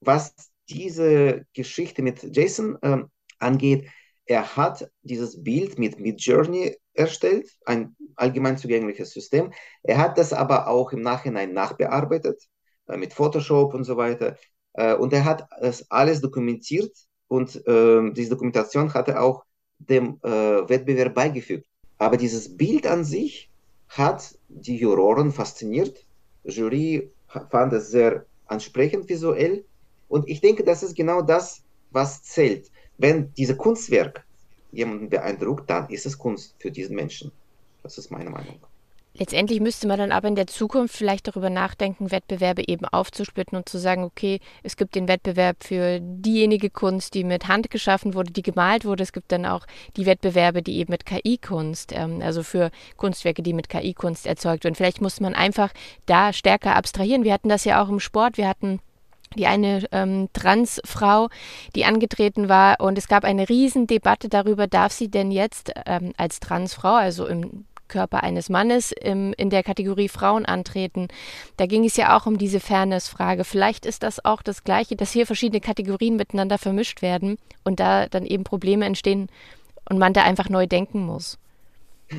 Was 0.00 0.34
diese 0.70 1.44
Geschichte 1.52 2.00
mit 2.00 2.34
Jason 2.34 2.78
äh, 2.80 3.02
angeht, 3.38 3.86
er 4.24 4.56
hat 4.56 4.90
dieses 5.02 5.44
Bild 5.44 5.78
mit 5.78 6.00
Midjourney 6.00 6.78
erstellt, 6.94 7.50
ein 7.64 7.96
allgemein 8.16 8.58
zugängliches 8.58 9.10
System. 9.10 9.52
Er 9.82 9.98
hat 9.98 10.18
das 10.18 10.32
aber 10.32 10.68
auch 10.68 10.92
im 10.92 11.00
Nachhinein 11.00 11.52
nachbearbeitet 11.52 12.48
äh, 12.88 12.96
mit 12.96 13.12
Photoshop 13.14 13.74
und 13.74 13.84
so 13.84 13.96
weiter. 13.96 14.36
Äh, 14.74 14.94
und 14.94 15.12
er 15.12 15.24
hat 15.24 15.48
das 15.60 15.90
alles 15.90 16.20
dokumentiert 16.20 16.92
und 17.28 17.66
äh, 17.66 18.10
diese 18.12 18.30
Dokumentation 18.30 18.92
hat 18.94 19.08
er 19.08 19.22
auch 19.22 19.44
dem 19.78 20.20
äh, 20.22 20.28
Wettbewerb 20.28 21.14
beigefügt. 21.14 21.66
Aber 21.98 22.16
dieses 22.16 22.56
Bild 22.56 22.86
an 22.86 23.04
sich 23.04 23.50
hat 23.88 24.38
die 24.48 24.76
Juroren 24.76 25.32
fasziniert. 25.32 26.04
Die 26.44 26.50
Jury 26.50 27.10
fand 27.50 27.72
es 27.72 27.90
sehr 27.90 28.26
ansprechend 28.46 29.08
visuell. 29.08 29.64
Und 30.08 30.28
ich 30.28 30.40
denke, 30.40 30.64
das 30.64 30.82
ist 30.82 30.94
genau 30.94 31.22
das, 31.22 31.62
was 31.90 32.22
zählt. 32.22 32.70
Wenn 32.98 33.32
dieses 33.34 33.56
Kunstwerk 33.56 34.24
jemanden 34.72 35.08
beeindruckt, 35.08 35.70
dann 35.70 35.88
ist 35.88 36.06
es 36.06 36.18
Kunst 36.18 36.54
für 36.58 36.70
diesen 36.70 36.96
Menschen. 36.96 37.30
Das 37.82 37.98
ist 37.98 38.10
meine 38.10 38.30
Meinung. 38.30 38.58
Letztendlich 39.14 39.60
müsste 39.60 39.86
man 39.86 39.98
dann 39.98 40.10
aber 40.10 40.28
in 40.28 40.36
der 40.36 40.46
Zukunft 40.46 40.96
vielleicht 40.96 41.28
darüber 41.28 41.50
nachdenken, 41.50 42.10
Wettbewerbe 42.10 42.66
eben 42.66 42.86
aufzusplitten 42.86 43.58
und 43.58 43.68
zu 43.68 43.76
sagen, 43.76 44.04
okay, 44.04 44.40
es 44.62 44.78
gibt 44.78 44.94
den 44.94 45.06
Wettbewerb 45.06 45.62
für 45.62 46.00
diejenige 46.00 46.70
Kunst, 46.70 47.12
die 47.12 47.22
mit 47.22 47.46
Hand 47.46 47.70
geschaffen 47.70 48.14
wurde, 48.14 48.32
die 48.32 48.42
gemalt 48.42 48.86
wurde. 48.86 49.02
Es 49.02 49.12
gibt 49.12 49.30
dann 49.30 49.44
auch 49.44 49.66
die 49.98 50.06
Wettbewerbe, 50.06 50.62
die 50.62 50.78
eben 50.78 50.92
mit 50.92 51.04
KI-Kunst, 51.04 51.92
ähm, 51.94 52.22
also 52.22 52.42
für 52.42 52.70
Kunstwerke, 52.96 53.42
die 53.42 53.52
mit 53.52 53.68
KI-Kunst 53.68 54.26
erzeugt 54.26 54.64
werden. 54.64 54.76
Vielleicht 54.76 55.02
muss 55.02 55.20
man 55.20 55.34
einfach 55.34 55.74
da 56.06 56.32
stärker 56.32 56.74
abstrahieren. 56.74 57.24
Wir 57.24 57.34
hatten 57.34 57.50
das 57.50 57.66
ja 57.66 57.82
auch 57.82 57.90
im 57.90 58.00
Sport. 58.00 58.38
Wir 58.38 58.48
hatten 58.48 58.80
die 59.36 59.46
eine 59.46 59.84
ähm, 59.92 60.28
Transfrau, 60.32 61.28
die 61.74 61.84
angetreten 61.84 62.48
war 62.48 62.80
und 62.80 62.98
es 62.98 63.08
gab 63.08 63.24
eine 63.24 63.48
Riesendebatte 63.48 64.28
darüber, 64.28 64.66
darf 64.66 64.92
sie 64.92 65.08
denn 65.08 65.30
jetzt 65.30 65.72
ähm, 65.86 66.12
als 66.16 66.40
Transfrau, 66.40 66.94
also 66.94 67.26
im 67.26 67.64
Körper 67.92 68.22
eines 68.22 68.48
Mannes 68.48 68.90
im, 68.90 69.34
in 69.36 69.50
der 69.50 69.62
Kategorie 69.62 70.08
Frauen 70.08 70.46
antreten. 70.46 71.08
Da 71.58 71.66
ging 71.66 71.84
es 71.84 71.96
ja 71.96 72.16
auch 72.16 72.26
um 72.26 72.38
diese 72.38 72.58
Fairness-Frage. 72.58 73.44
Vielleicht 73.44 73.84
ist 73.84 74.02
das 74.02 74.24
auch 74.24 74.40
das 74.40 74.64
Gleiche, 74.64 74.96
dass 74.96 75.12
hier 75.12 75.26
verschiedene 75.26 75.60
Kategorien 75.60 76.16
miteinander 76.16 76.56
vermischt 76.56 77.02
werden 77.02 77.36
und 77.64 77.80
da 77.80 78.06
dann 78.06 78.24
eben 78.24 78.44
Probleme 78.44 78.86
entstehen 78.86 79.28
und 79.88 79.98
man 79.98 80.14
da 80.14 80.22
einfach 80.22 80.48
neu 80.48 80.66
denken 80.66 81.04
muss. 81.04 81.38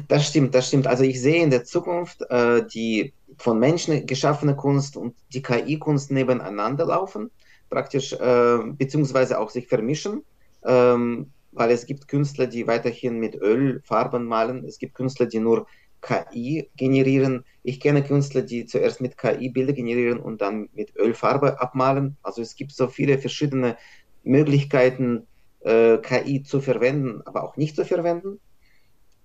Das 0.08 0.28
stimmt, 0.28 0.56
das 0.56 0.68
stimmt. 0.68 0.88
Also 0.88 1.04
ich 1.04 1.22
sehe 1.22 1.44
in 1.44 1.50
der 1.50 1.66
Zukunft 1.66 2.22
äh, 2.30 2.66
die 2.68 3.14
von 3.38 3.60
Menschen 3.60 4.06
geschaffene 4.06 4.56
Kunst 4.56 4.98
und 4.98 5.16
die 5.34 5.42
KI-Kunst 5.42 6.12
nebeneinander 6.12 6.86
laufen, 6.86 7.32
praktisch, 7.70 8.14
äh, 8.14 8.60
beziehungsweise 8.66 9.40
auch 9.40 9.50
sich 9.50 9.68
vermischen, 9.68 10.24
ähm, 10.66 11.32
weil 11.52 11.72
es 11.72 11.86
gibt 11.86 12.08
Künstler, 12.08 12.48
die 12.48 12.68
weiterhin 12.68 13.20
mit 13.20 13.36
Ölfarben 13.36 14.26
malen, 14.26 14.66
es 14.66 14.80
gibt 14.80 14.96
Künstler, 14.96 15.26
die 15.26 15.40
nur 15.40 15.68
KI 16.02 16.70
generieren. 16.76 17.46
Ich 17.64 17.80
kenne 17.80 18.04
Künstler, 18.04 18.42
die 18.42 18.66
zuerst 18.66 19.02
mit 19.02 19.18
KI 19.18 19.50
Bilder 19.50 19.74
generieren 19.74 20.20
und 20.20 20.42
dann 20.42 20.70
mit 20.74 20.96
Ölfarbe 20.98 21.60
abmalen. 21.62 22.18
Also 22.22 22.42
es 22.42 22.56
gibt 22.56 22.74
so 22.74 22.88
viele 22.88 23.18
verschiedene 23.18 23.78
Möglichkeiten, 24.24 25.28
äh, 25.62 25.98
KI 25.98 26.44
zu 26.44 26.62
verwenden, 26.62 27.22
aber 27.26 27.44
auch 27.44 27.56
nicht 27.56 27.76
zu 27.76 27.86
verwenden. 27.86 28.40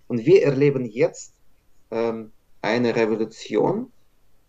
Und 0.06 0.24
wir 0.24 0.44
erleben 0.44 0.84
jetzt 0.86 1.34
ähm, 1.90 2.32
eine 2.62 2.94
Revolution 2.94 3.92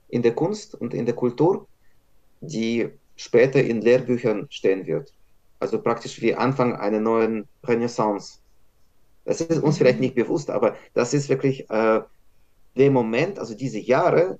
in 0.09 0.21
der 0.21 0.33
Kunst 0.33 0.75
und 0.75 0.93
in 0.93 1.05
der 1.05 1.15
Kultur, 1.15 1.67
die 2.41 2.89
später 3.15 3.61
in 3.61 3.81
Lehrbüchern 3.81 4.47
stehen 4.49 4.85
wird. 4.85 5.13
Also 5.59 5.81
praktisch 5.81 6.21
wie 6.21 6.35
Anfang 6.35 6.75
einer 6.75 6.99
neuen 6.99 7.47
Renaissance. 7.63 8.39
Das 9.25 9.41
ist 9.41 9.61
uns 9.61 9.77
vielleicht 9.77 9.99
nicht 9.99 10.15
bewusst, 10.15 10.49
aber 10.49 10.75
das 10.93 11.13
ist 11.13 11.29
wirklich 11.29 11.69
äh, 11.69 12.01
der 12.77 12.91
Moment, 12.91 13.37
also 13.39 13.53
diese 13.53 13.79
Jahre, 13.79 14.39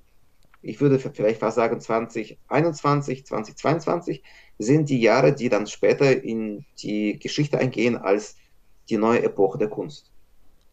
ich 0.62 0.82
würde 0.82 1.00
vielleicht 1.00 1.40
fast 1.40 1.56
sagen 1.56 1.80
2021, 1.80 3.26
2022, 3.26 4.24
sind 4.58 4.90
die 4.90 5.00
Jahre, 5.00 5.34
die 5.34 5.50
dann 5.50 5.68
später 5.68 6.24
in 6.24 6.66
die 6.82 7.20
Geschichte 7.20 7.58
eingehen 7.58 7.98
als 7.98 8.36
die 8.90 8.98
neue 8.98 9.24
Epoche 9.24 9.58
der 9.58 9.70
Kunst. 9.70 10.09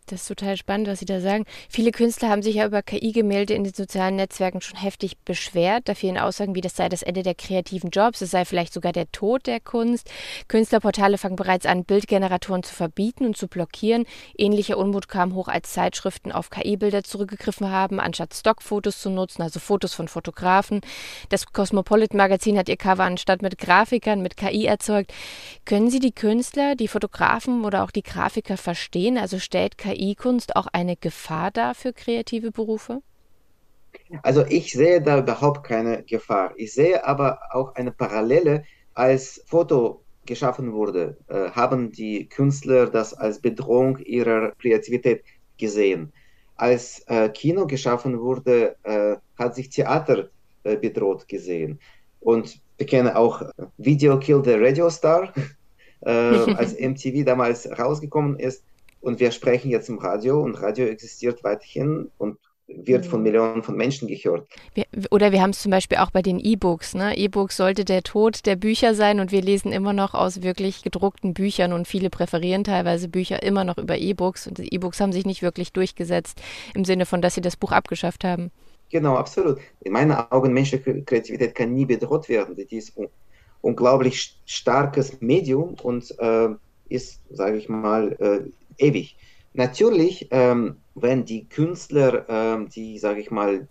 Das 0.08 0.20
ist 0.20 0.28
total 0.28 0.56
spannend, 0.56 0.86
was 0.86 1.00
Sie 1.00 1.04
da 1.04 1.20
sagen. 1.20 1.44
Viele 1.68 1.90
Künstler 1.90 2.28
haben 2.28 2.42
sich 2.42 2.54
ja 2.54 2.66
über 2.66 2.80
KI-Gemälde 2.80 3.54
in 3.54 3.64
den 3.64 3.74
sozialen 3.74 4.14
Netzwerken 4.14 4.60
schon 4.60 4.78
heftig 4.78 5.18
beschwert. 5.24 5.88
Da 5.88 5.94
fehlen 5.94 6.16
Aussagen, 6.16 6.54
wie 6.54 6.60
das 6.60 6.76
sei 6.76 6.88
das 6.88 7.02
Ende 7.02 7.24
der 7.24 7.34
kreativen 7.34 7.90
Jobs, 7.90 8.20
es 8.20 8.30
sei 8.30 8.44
vielleicht 8.44 8.72
sogar 8.72 8.92
der 8.92 9.10
Tod 9.10 9.48
der 9.48 9.58
Kunst. 9.58 10.08
Künstlerportale 10.46 11.18
fangen 11.18 11.34
bereits 11.34 11.66
an, 11.66 11.84
Bildgeneratoren 11.84 12.62
zu 12.62 12.72
verbieten 12.72 13.26
und 13.26 13.36
zu 13.36 13.48
blockieren. 13.48 14.06
Ähnlicher 14.38 14.78
Unmut 14.78 15.08
kam 15.08 15.34
hoch, 15.34 15.48
als 15.48 15.72
Zeitschriften 15.72 16.30
auf 16.30 16.50
KI-Bilder 16.50 17.02
zurückgegriffen 17.02 17.68
haben, 17.72 17.98
anstatt 17.98 18.32
Stockfotos 18.32 19.00
zu 19.00 19.10
nutzen, 19.10 19.42
also 19.42 19.58
Fotos 19.58 19.92
von 19.92 20.06
Fotografen. 20.06 20.82
Das 21.30 21.46
Cosmopolitan-Magazin 21.46 22.56
hat 22.58 22.68
ihr 22.68 22.76
Cover 22.76 23.02
anstatt 23.02 23.42
mit 23.42 23.58
Grafikern 23.58 24.22
mit 24.22 24.36
KI 24.36 24.66
erzeugt. 24.66 25.12
Können 25.64 25.90
Sie 25.90 25.98
die 25.98 26.12
Künstler, 26.12 26.76
die 26.76 26.86
Fotografen 26.86 27.64
oder 27.64 27.82
auch 27.82 27.90
die 27.90 28.04
Grafiker 28.04 28.56
verstehen? 28.56 29.18
Also 29.18 29.40
stellt 29.40 29.76
KI 29.76 29.95
KI-Kunst 29.96 30.56
auch 30.56 30.66
eine 30.72 30.96
Gefahr 30.96 31.50
dar 31.50 31.74
für 31.74 31.92
kreative 31.92 32.50
Berufe? 32.50 33.02
Also 34.22 34.44
ich 34.46 34.72
sehe 34.72 35.00
da 35.00 35.18
überhaupt 35.18 35.64
keine 35.64 36.02
Gefahr. 36.02 36.52
Ich 36.56 36.74
sehe 36.74 37.04
aber 37.04 37.38
auch 37.52 37.74
eine 37.74 37.92
Parallele. 37.92 38.64
Als 38.94 39.42
Foto 39.46 40.02
geschaffen 40.26 40.72
wurde, 40.72 41.16
äh, 41.28 41.50
haben 41.50 41.92
die 41.92 42.28
Künstler 42.28 42.86
das 42.86 43.14
als 43.14 43.40
Bedrohung 43.40 43.98
ihrer 43.98 44.52
Kreativität 44.52 45.24
gesehen. 45.58 46.12
Als 46.56 47.00
äh, 47.08 47.28
Kino 47.30 47.66
geschaffen 47.66 48.20
wurde, 48.20 48.76
äh, 48.82 49.16
hat 49.38 49.54
sich 49.54 49.70
Theater 49.70 50.28
äh, 50.64 50.76
bedroht 50.76 51.28
gesehen. 51.28 51.78
Und 52.20 52.60
wir 52.76 52.86
kennen 52.86 53.10
auch 53.10 53.42
Video 53.78 54.18
Kill 54.18 54.42
the 54.44 54.54
Radio 54.54 54.90
Star, 54.90 55.32
äh, 56.00 56.10
als 56.10 56.78
MTV 56.78 57.24
damals 57.24 57.68
rausgekommen 57.78 58.38
ist 58.38 58.62
und 59.06 59.20
wir 59.20 59.30
sprechen 59.30 59.70
jetzt 59.70 59.88
im 59.88 59.98
Radio 59.98 60.42
und 60.42 60.60
Radio 60.60 60.86
existiert 60.86 61.44
weiterhin 61.44 62.10
und 62.18 62.38
wird 62.66 63.06
von 63.06 63.20
mhm. 63.20 63.24
Millionen 63.24 63.62
von 63.62 63.76
Menschen 63.76 64.08
gehört. 64.08 64.48
Wir, 64.74 64.86
oder 65.12 65.30
wir 65.30 65.40
haben 65.40 65.50
es 65.50 65.62
zum 65.62 65.70
Beispiel 65.70 65.98
auch 65.98 66.10
bei 66.10 66.22
den 66.22 66.40
E-Books. 66.40 66.94
Ne? 66.94 67.16
E-Books 67.16 67.56
sollte 67.56 67.84
der 67.84 68.02
Tod 68.02 68.44
der 68.46 68.56
Bücher 68.56 68.94
sein 68.94 69.20
und 69.20 69.30
wir 69.30 69.40
lesen 69.40 69.70
immer 69.70 69.92
noch 69.92 70.14
aus 70.14 70.42
wirklich 70.42 70.82
gedruckten 70.82 71.34
Büchern 71.34 71.72
und 71.72 71.86
viele 71.86 72.10
präferieren 72.10 72.64
teilweise 72.64 73.08
Bücher 73.08 73.44
immer 73.44 73.62
noch 73.62 73.78
über 73.78 73.96
E-Books 73.96 74.48
und 74.48 74.58
die 74.58 74.74
E-Books 74.74 75.00
haben 75.00 75.12
sich 75.12 75.24
nicht 75.24 75.42
wirklich 75.42 75.72
durchgesetzt 75.72 76.42
im 76.74 76.84
Sinne 76.84 77.06
von, 77.06 77.22
dass 77.22 77.36
sie 77.36 77.40
das 77.40 77.56
Buch 77.56 77.70
abgeschafft 77.70 78.24
haben. 78.24 78.50
Genau, 78.90 79.14
absolut. 79.14 79.58
In 79.82 79.92
meinen 79.92 80.12
Augen 80.12 80.52
menschliche 80.52 81.02
Kreativität 81.02 81.54
kann 81.54 81.72
nie 81.72 81.86
bedroht 81.86 82.28
werden. 82.28 82.56
Die 82.56 82.76
ist 82.76 82.98
ein 82.98 83.06
unglaublich 83.60 84.36
starkes 84.46 85.20
Medium 85.20 85.76
und 85.82 86.12
äh, 86.18 86.48
ist, 86.88 87.20
sage 87.30 87.58
ich 87.58 87.68
mal, 87.68 88.12
äh, 88.18 88.50
ewig. 88.78 89.16
Natürlich, 89.52 90.28
ähm, 90.30 90.76
wenn 90.94 91.24
die 91.24 91.48
Künstler, 91.48 92.26
ähm, 92.28 92.68
die, 92.68 92.98
sage 92.98 93.20
ich 93.20 93.30
mal, 93.30 93.68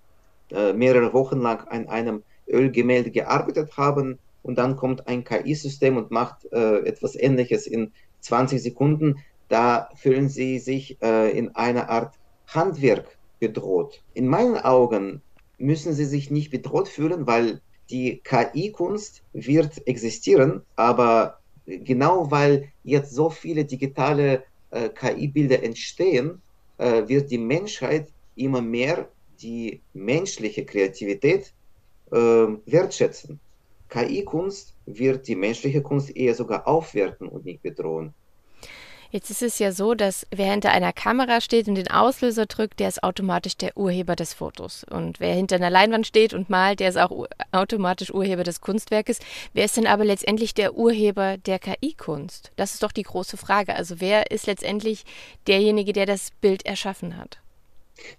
äh, 0.51 0.73
mehrere 0.73 1.13
Wochen 1.13 1.39
lang 1.39 1.67
an 1.67 1.87
einem 1.87 2.23
Ölgemälde 2.47 3.11
gearbeitet 3.11 3.77
haben 3.77 4.19
und 4.43 4.57
dann 4.57 4.75
kommt 4.75 5.07
ein 5.07 5.23
KI-System 5.23 5.97
und 5.97 6.11
macht 6.11 6.51
äh, 6.51 6.79
etwas 6.85 7.15
Ähnliches 7.15 7.67
in 7.67 7.91
20 8.21 8.61
Sekunden, 8.61 9.19
da 9.47 9.89
fühlen 9.95 10.29
sie 10.29 10.59
sich 10.59 11.01
äh, 11.01 11.37
in 11.37 11.55
einer 11.55 11.89
Art 11.89 12.15
Handwerk 12.47 13.17
bedroht. 13.39 14.01
In 14.13 14.27
meinen 14.27 14.57
Augen 14.57 15.21
müssen 15.57 15.93
sie 15.93 16.05
sich 16.05 16.31
nicht 16.31 16.51
bedroht 16.51 16.87
fühlen, 16.87 17.27
weil 17.27 17.61
die 17.89 18.21
KI-Kunst 18.23 19.23
wird 19.33 19.87
existieren, 19.87 20.63
aber 20.75 21.39
genau 21.65 22.31
weil 22.31 22.69
jetzt 22.83 23.13
so 23.13 23.29
viele 23.29 23.65
digitale 23.65 24.43
äh, 24.75 24.89
KI-Bilder 24.89 25.63
entstehen, 25.63 26.41
äh, 26.77 27.07
wird 27.07 27.31
die 27.31 27.37
Menschheit 27.37 28.09
immer 28.35 28.61
mehr 28.61 29.09
die 29.41 29.81
menschliche 29.93 30.65
Kreativität 30.65 31.53
äh, 32.11 32.15
wertschätzen. 32.17 33.39
KI-Kunst 33.89 34.73
wird 34.85 35.27
die 35.27 35.35
menschliche 35.35 35.81
Kunst 35.81 36.15
eher 36.15 36.35
sogar 36.35 36.67
aufwerten 36.67 37.27
und 37.27 37.45
nicht 37.45 37.61
bedrohen. 37.61 38.13
Jetzt 39.11 39.29
ist 39.29 39.41
es 39.41 39.59
ja 39.59 39.71
so, 39.71 39.93
dass 39.93 40.25
wer 40.31 40.51
hinter 40.51 40.71
einer 40.71 40.93
Kamera 40.93 41.41
steht 41.41 41.67
und 41.67 41.75
den 41.75 41.89
Auslöser 41.89 42.45
drückt, 42.45 42.79
der 42.79 42.89
ist 42.89 43.03
automatisch 43.03 43.57
der 43.57 43.77
Urheber 43.77 44.15
des 44.15 44.33
Fotos. 44.33 44.85
Und 44.89 45.19
wer 45.19 45.33
hinter 45.33 45.55
einer 45.55 45.69
Leinwand 45.69 46.07
steht 46.07 46.33
und 46.33 46.49
malt, 46.49 46.79
der 46.79 46.89
ist 46.89 46.97
auch 46.97 47.27
automatisch 47.51 48.13
Urheber 48.13 48.43
des 48.43 48.61
Kunstwerkes. 48.61 49.19
Wer 49.53 49.65
ist 49.65 49.77
denn 49.77 49.87
aber 49.87 50.05
letztendlich 50.05 50.53
der 50.53 50.75
Urheber 50.75 51.37
der 51.37 51.59
KI-Kunst? 51.59 52.51
Das 52.55 52.73
ist 52.73 52.83
doch 52.83 52.91
die 52.91 53.03
große 53.03 53.37
Frage. 53.37 53.75
Also 53.75 53.99
wer 53.99 54.31
ist 54.31 54.47
letztendlich 54.47 55.05
derjenige, 55.47 55.93
der 55.93 56.05
das 56.05 56.31
Bild 56.41 56.65
erschaffen 56.65 57.17
hat? 57.17 57.39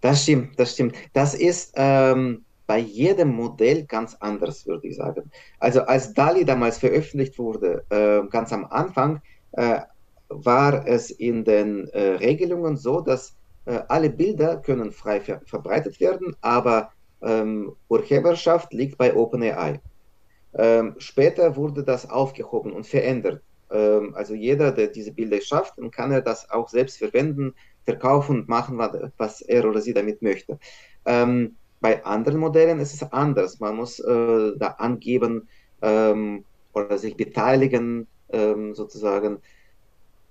Das 0.00 0.22
stimmt, 0.22 0.58
das 0.58 0.72
stimmt. 0.72 0.94
Das 1.12 1.34
ist 1.34 1.72
ähm, 1.76 2.44
bei 2.66 2.78
jedem 2.78 3.34
Modell 3.34 3.84
ganz 3.84 4.16
anders, 4.20 4.66
würde 4.66 4.88
ich 4.88 4.96
sagen. 4.96 5.30
Also 5.58 5.82
als 5.82 6.14
DALI 6.14 6.44
damals 6.44 6.78
veröffentlicht 6.78 7.38
wurde, 7.38 7.84
äh, 7.90 8.28
ganz 8.30 8.52
am 8.52 8.64
Anfang, 8.66 9.20
äh, 9.52 9.80
war 10.28 10.86
es 10.86 11.10
in 11.10 11.44
den 11.44 11.88
äh, 11.88 12.12
Regelungen 12.16 12.76
so, 12.76 13.00
dass 13.00 13.36
äh, 13.66 13.80
alle 13.88 14.10
Bilder 14.10 14.56
können 14.58 14.92
frei 14.92 15.20
ver 15.20 15.40
verbreitet 15.44 16.00
werden, 16.00 16.36
aber 16.40 16.90
ähm, 17.22 17.74
Urheberschaft 17.88 18.72
liegt 18.72 18.98
bei 18.98 19.14
OpenAI. 19.14 19.80
Ähm, 20.54 20.94
später 20.98 21.56
wurde 21.56 21.84
das 21.84 22.08
aufgehoben 22.08 22.72
und 22.72 22.86
verändert. 22.86 23.42
Ähm, 23.70 24.14
also 24.14 24.34
jeder, 24.34 24.72
der 24.72 24.88
diese 24.88 25.12
Bilder 25.12 25.40
schafft, 25.40 25.78
dann 25.78 25.90
kann 25.90 26.12
er 26.12 26.22
das 26.22 26.48
auch 26.50 26.68
selbst 26.68 26.98
verwenden, 26.98 27.54
verkaufen 27.84 28.40
und 28.40 28.48
machen, 28.48 28.78
was 28.78 29.40
er 29.42 29.68
oder 29.68 29.80
sie 29.80 29.94
damit 29.94 30.22
möchte. 30.22 30.58
Ähm, 31.04 31.56
bei 31.80 32.04
anderen 32.04 32.40
Modellen 32.40 32.80
ist 32.80 32.94
es 32.94 33.12
anders. 33.12 33.60
Man 33.60 33.76
muss 33.76 34.00
äh, 34.00 34.52
da 34.56 34.68
angeben 34.78 35.48
ähm, 35.82 36.44
oder 36.72 36.98
sich 36.98 37.16
beteiligen, 37.16 38.06
ähm, 38.30 38.74
sozusagen. 38.74 39.38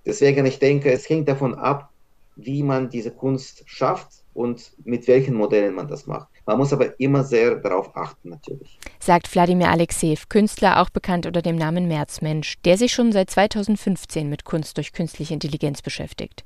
Deswegen, 0.06 0.46
ich 0.46 0.58
denke, 0.58 0.90
es 0.90 1.08
hängt 1.08 1.28
davon 1.28 1.54
ab, 1.54 1.90
wie 2.36 2.62
man 2.62 2.88
diese 2.88 3.10
Kunst 3.10 3.64
schafft 3.66 4.08
und 4.34 4.72
mit 4.84 5.08
welchen 5.08 5.34
Modellen 5.34 5.74
man 5.74 5.88
das 5.88 6.06
macht. 6.06 6.28
Man 6.44 6.58
muss 6.58 6.72
aber 6.72 6.98
immer 7.00 7.24
sehr 7.24 7.56
darauf 7.56 7.96
achten, 7.96 8.28
natürlich. 8.28 8.78
Sagt 9.00 9.34
Wladimir 9.34 9.68
Alexeev, 9.68 10.28
Künstler, 10.28 10.80
auch 10.80 10.90
bekannt 10.90 11.26
unter 11.26 11.42
dem 11.42 11.56
Namen 11.56 11.88
Märzmensch, 11.88 12.60
der 12.64 12.78
sich 12.78 12.92
schon 12.92 13.10
seit 13.10 13.30
2015 13.30 14.28
mit 14.28 14.44
Kunst 14.44 14.76
durch 14.76 14.92
künstliche 14.92 15.34
Intelligenz 15.34 15.82
beschäftigt. 15.82 16.44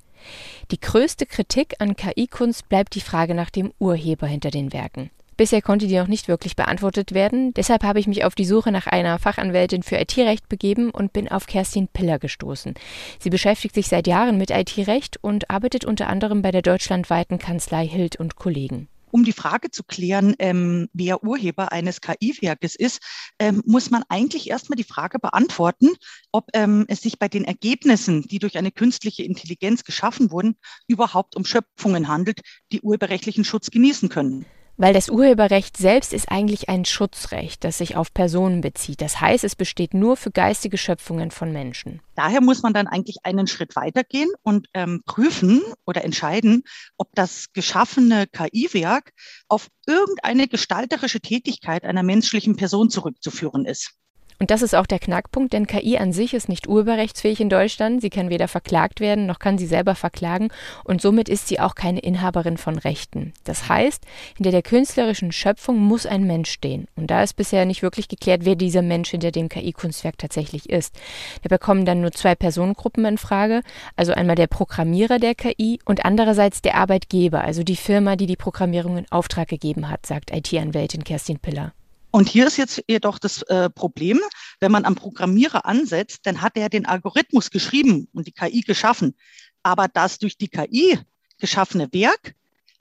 Die 0.70 0.80
größte 0.80 1.26
Kritik 1.26 1.74
an 1.80 1.96
KI-Kunst 1.96 2.68
bleibt 2.68 2.94
die 2.94 3.00
Frage 3.00 3.34
nach 3.34 3.50
dem 3.50 3.72
Urheber 3.78 4.26
hinter 4.26 4.50
den 4.50 4.72
Werken. 4.72 5.10
Bisher 5.40 5.62
konnte 5.62 5.86
die 5.86 5.96
noch 5.96 6.06
nicht 6.06 6.28
wirklich 6.28 6.54
beantwortet 6.54 7.14
werden. 7.14 7.54
Deshalb 7.54 7.82
habe 7.82 7.98
ich 7.98 8.06
mich 8.06 8.24
auf 8.24 8.34
die 8.34 8.44
Suche 8.44 8.70
nach 8.70 8.86
einer 8.86 9.18
Fachanwältin 9.18 9.82
für 9.82 9.96
IT-Recht 9.96 10.50
begeben 10.50 10.90
und 10.90 11.14
bin 11.14 11.28
auf 11.28 11.46
Kerstin 11.46 11.88
Piller 11.88 12.18
gestoßen. 12.18 12.74
Sie 13.18 13.30
beschäftigt 13.30 13.74
sich 13.74 13.88
seit 13.88 14.06
Jahren 14.06 14.36
mit 14.36 14.50
IT-Recht 14.50 15.16
und 15.24 15.48
arbeitet 15.48 15.86
unter 15.86 16.08
anderem 16.08 16.42
bei 16.42 16.50
der 16.50 16.60
deutschlandweiten 16.60 17.38
Kanzlei 17.38 17.88
Hild 17.88 18.16
und 18.16 18.36
Kollegen. 18.36 18.88
Um 19.12 19.24
die 19.24 19.32
Frage 19.32 19.70
zu 19.70 19.82
klären, 19.82 20.34
ähm, 20.40 20.90
wer 20.92 21.24
Urheber 21.24 21.72
eines 21.72 22.02
KI-Werkes 22.02 22.76
ist, 22.76 23.00
ähm, 23.38 23.62
muss 23.64 23.90
man 23.90 24.02
eigentlich 24.10 24.50
erstmal 24.50 24.76
die 24.76 24.84
Frage 24.84 25.18
beantworten, 25.18 25.88
ob 26.32 26.50
ähm, 26.52 26.84
es 26.88 27.00
sich 27.00 27.18
bei 27.18 27.28
den 27.28 27.46
Ergebnissen, 27.46 28.24
die 28.24 28.40
durch 28.40 28.58
eine 28.58 28.72
künstliche 28.72 29.22
Intelligenz 29.22 29.84
geschaffen 29.84 30.32
wurden, 30.32 30.56
überhaupt 30.86 31.34
um 31.34 31.46
Schöpfungen 31.46 32.08
handelt, 32.08 32.42
die 32.72 32.82
urheberrechtlichen 32.82 33.44
Schutz 33.44 33.70
genießen 33.70 34.10
können. 34.10 34.44
Weil 34.80 34.94
das 34.94 35.10
Urheberrecht 35.10 35.76
selbst 35.76 36.14
ist 36.14 36.30
eigentlich 36.30 36.70
ein 36.70 36.86
Schutzrecht, 36.86 37.64
das 37.64 37.76
sich 37.76 37.96
auf 37.96 38.14
Personen 38.14 38.62
bezieht. 38.62 39.02
Das 39.02 39.20
heißt, 39.20 39.44
es 39.44 39.54
besteht 39.54 39.92
nur 39.92 40.16
für 40.16 40.30
geistige 40.30 40.78
Schöpfungen 40.78 41.30
von 41.30 41.52
Menschen. 41.52 42.00
Daher 42.14 42.40
muss 42.40 42.62
man 42.62 42.72
dann 42.72 42.86
eigentlich 42.86 43.18
einen 43.22 43.46
Schritt 43.46 43.76
weitergehen 43.76 44.30
und 44.42 44.68
ähm, 44.72 45.02
prüfen 45.04 45.60
oder 45.84 46.02
entscheiden, 46.02 46.62
ob 46.96 47.14
das 47.14 47.52
geschaffene 47.52 48.26
KI-Werk 48.26 49.12
auf 49.48 49.68
irgendeine 49.86 50.48
gestalterische 50.48 51.20
Tätigkeit 51.20 51.84
einer 51.84 52.02
menschlichen 52.02 52.56
Person 52.56 52.88
zurückzuführen 52.88 53.66
ist. 53.66 53.99
Und 54.40 54.50
das 54.50 54.62
ist 54.62 54.74
auch 54.74 54.86
der 54.86 54.98
Knackpunkt, 54.98 55.52
denn 55.52 55.66
KI 55.66 55.98
an 55.98 56.14
sich 56.14 56.32
ist 56.32 56.48
nicht 56.48 56.66
urheberrechtsfähig 56.66 57.40
in 57.40 57.50
Deutschland. 57.50 58.00
Sie 58.00 58.08
kann 58.08 58.30
weder 58.30 58.48
verklagt 58.48 58.98
werden, 59.00 59.26
noch 59.26 59.38
kann 59.38 59.58
sie 59.58 59.66
selber 59.66 59.94
verklagen 59.94 60.48
und 60.82 61.02
somit 61.02 61.28
ist 61.28 61.46
sie 61.46 61.60
auch 61.60 61.74
keine 61.74 62.00
Inhaberin 62.00 62.56
von 62.56 62.78
Rechten. 62.78 63.34
Das 63.44 63.68
heißt, 63.68 64.02
hinter 64.38 64.50
der 64.50 64.62
künstlerischen 64.62 65.30
Schöpfung 65.30 65.76
muss 65.76 66.06
ein 66.06 66.26
Mensch 66.26 66.50
stehen. 66.50 66.86
Und 66.96 67.10
da 67.10 67.22
ist 67.22 67.34
bisher 67.34 67.66
nicht 67.66 67.82
wirklich 67.82 68.08
geklärt, 68.08 68.46
wer 68.46 68.56
dieser 68.56 68.80
Mensch 68.80 69.10
hinter 69.10 69.30
dem 69.30 69.50
KI-Kunstwerk 69.50 70.16
tatsächlich 70.16 70.70
ist. 70.70 70.98
Da 71.42 71.50
bekommen 71.50 71.84
dann 71.84 72.00
nur 72.00 72.12
zwei 72.12 72.34
Personengruppen 72.34 73.04
in 73.04 73.18
Frage, 73.18 73.60
also 73.94 74.14
einmal 74.14 74.36
der 74.36 74.46
Programmierer 74.46 75.18
der 75.18 75.34
KI 75.34 75.80
und 75.84 76.06
andererseits 76.06 76.62
der 76.62 76.76
Arbeitgeber, 76.76 77.44
also 77.44 77.62
die 77.62 77.76
Firma, 77.76 78.16
die 78.16 78.26
die 78.26 78.36
Programmierung 78.36 78.96
in 78.96 79.12
Auftrag 79.12 79.48
gegeben 79.48 79.90
hat, 79.90 80.06
sagt 80.06 80.34
IT-Anwältin 80.34 81.04
Kerstin 81.04 81.38
Piller. 81.38 81.74
Und 82.10 82.28
hier 82.28 82.46
ist 82.46 82.56
jetzt 82.56 82.82
jedoch 82.88 83.18
das 83.18 83.42
äh, 83.42 83.70
Problem, 83.70 84.20
wenn 84.58 84.72
man 84.72 84.84
am 84.84 84.96
Programmierer 84.96 85.64
ansetzt, 85.64 86.20
dann 86.24 86.42
hat 86.42 86.56
er 86.56 86.68
den 86.68 86.86
Algorithmus 86.86 87.50
geschrieben 87.50 88.08
und 88.12 88.26
die 88.26 88.32
KI 88.32 88.62
geschaffen. 88.62 89.16
Aber 89.62 89.88
das 89.88 90.18
durch 90.18 90.36
die 90.36 90.48
KI 90.48 90.98
geschaffene 91.38 91.88
Werk, 91.92 92.34